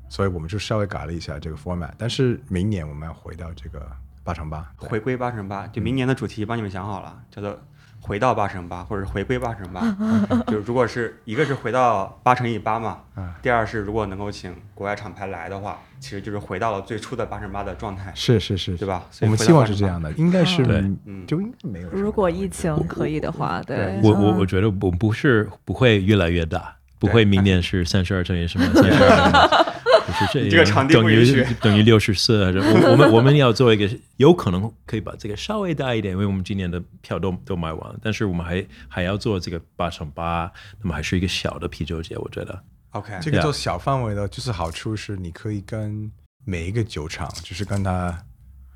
[0.07, 3.91] 所以我们就稍微改了一下这个 format，但是明年我们要回到这个
[4.23, 4.65] 八乘八。
[4.77, 7.59] 回归八乘八，就明年的主题帮你们想好了，叫做
[7.99, 9.81] 回到八乘八或者回归八乘八。
[10.47, 19.03] 就是如果是一个是回到八乘以八嘛啊，第二是如果能够请国外厂牌来的话，其实就是回到了最初的八乘八的状态，是是是，对吧？
[19.21, 29.65] 我们希望8乘8是这样的，应该是对嗯就应该没有如果疫情可以的话，对，我我嗯我觉得不不是不会越来越大，不会明年是三十二乘以什么三十二，
[30.11, 40.51] 就是这这个场地等于等于六十四，还是我我们我们要做一个有可能可以把这个稍微大一点，因为我们今年的票都都卖完了，但是我们还还要做这个八乘八，
[40.81, 42.63] 那么还是一个小的啤酒节，我觉得。
[42.91, 46.11] OK，这个做小范围的，就是好处是你可以跟
[46.43, 48.21] 每一个酒厂，就是跟他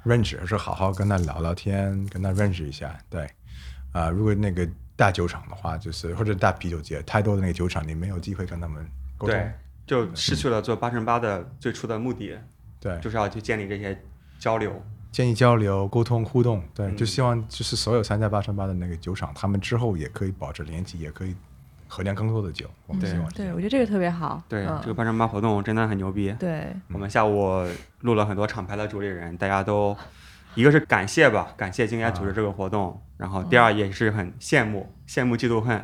[0.03, 2.97] 认识，或者好好跟他聊聊天，跟他认识一下。
[3.09, 3.29] 对，
[3.91, 9.51] 啊、如果那个大酒厂的话，就是或者大啤酒节，太多的那个酒厂，你没有机会跟他们沟通对。，
[9.85, 12.37] 就失去了做八乘八的最初的目的，
[12.79, 13.97] 对，就是要去建立这些
[14.39, 14.83] 交流。
[15.11, 16.61] 建议交流、沟通、互动。
[16.73, 21.33] 对，嗯就希望就是所有参加八乘八的那个酒厂，他们之后也可以保持联系，也可以
[21.87, 22.69] 喝酿更多的酒。
[22.87, 24.43] 我们对对，希望是这样我觉得这个特别好。
[24.49, 26.35] 对，嗯这个八乘八活动真的很牛逼。
[26.37, 27.65] 对，我们下午
[28.01, 29.95] 录了很多厂牌的主理人，大家都
[30.55, 35.83] 一个是感谢吧，感谢今天组织这个活动，然后第二也是很羡慕，羡慕嫉妒恨，哦，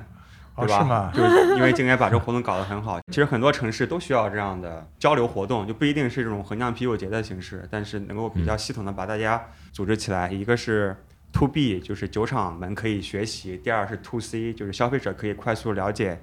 [0.58, 0.80] 对吧？
[0.80, 1.12] 是吗？
[1.16, 3.00] 就是因为今年把这个活动搞得很好。
[3.08, 10.30] 其实很多城市都需要这样的交流活动，就不一定是这种横向啤酒节的形式，但是能够比较系统的把大家组织起来。
[10.32, 10.96] 一个是
[11.34, 16.20] To B，就是酒厂们可以学习；第二是 To C，就是消费者可以快速了解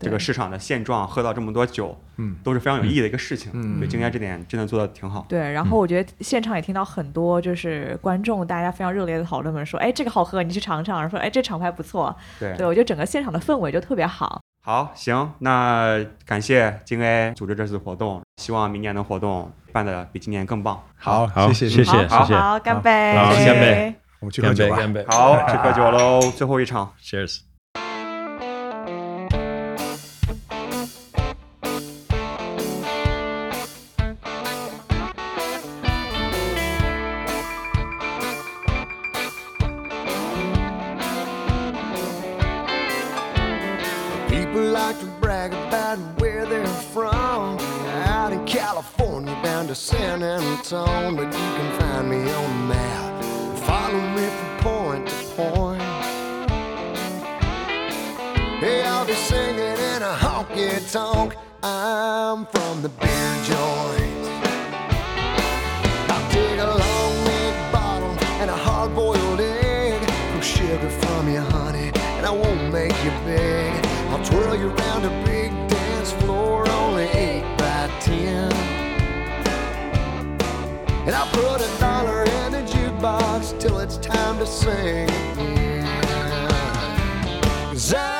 [0.00, 3.52] 这个市场的现状，喝到这么多酒，嗯都是非常有意义的一个事情。
[3.54, 5.26] 嗯对，金该这点真的做的挺好。
[5.28, 14.40] 对，然后我觉得现场也听到很多就是观众大家非常热烈的讨论们说，哎，这个好喝，你去尝尝，说哎这厂牌不错，对对我觉得整个现场的氛围就特别好。
[14.62, 20.82] 好，行，那感谢京 A 组织这次活动，希望明年的活动办的比今年更棒。
[20.96, 23.14] 好，好谢谢谢谢好谢好，干杯！
[23.16, 24.76] 好干杯我们去喝酒吧。
[24.76, 26.92] 干杯，好，去喝酒喽，最后一场。
[27.02, 27.49] ，Cheers。
[50.72, 51.16] Antone.
[51.16, 53.24] But you can find me on the map.
[53.64, 55.82] Follow me from point to point.
[58.60, 61.34] Hey, I'll be singing in a honky tonk.
[61.62, 64.28] I'm from the beer joint.
[66.08, 70.00] I'll take a long neck bottle and a hard boiled egg.
[70.34, 73.84] No sugar from you, honey, and I won't make you beg.
[74.10, 76.49] I'll twirl you around a big dance floor,
[81.10, 85.08] And I'll put a dollar in the jukebox till it's time to sing.
[87.72, 88.19] Cause I'm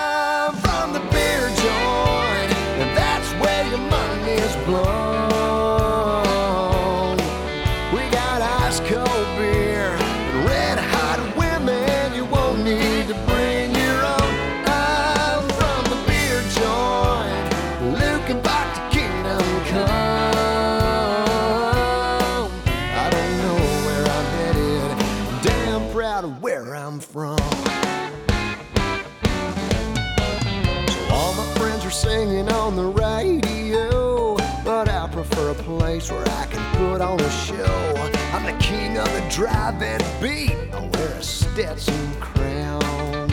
[39.51, 40.57] the drive-in beat.
[40.73, 43.31] I wear a Stetson crown.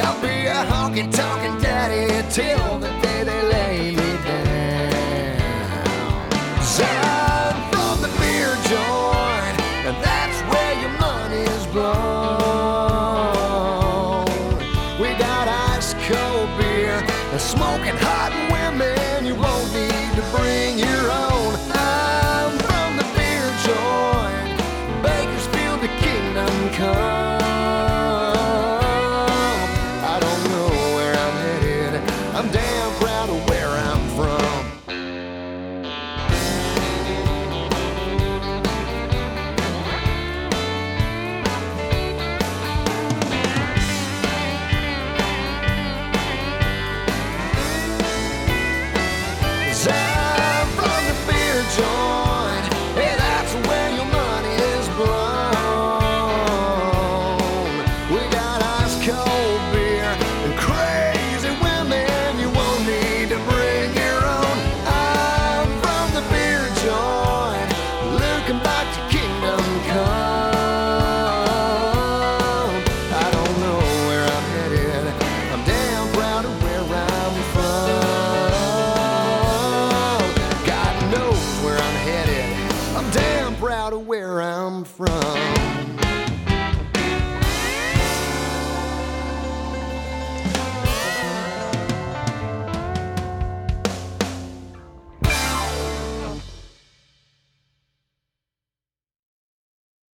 [0.00, 3.07] I'll be a honky tonkin' daddy till the day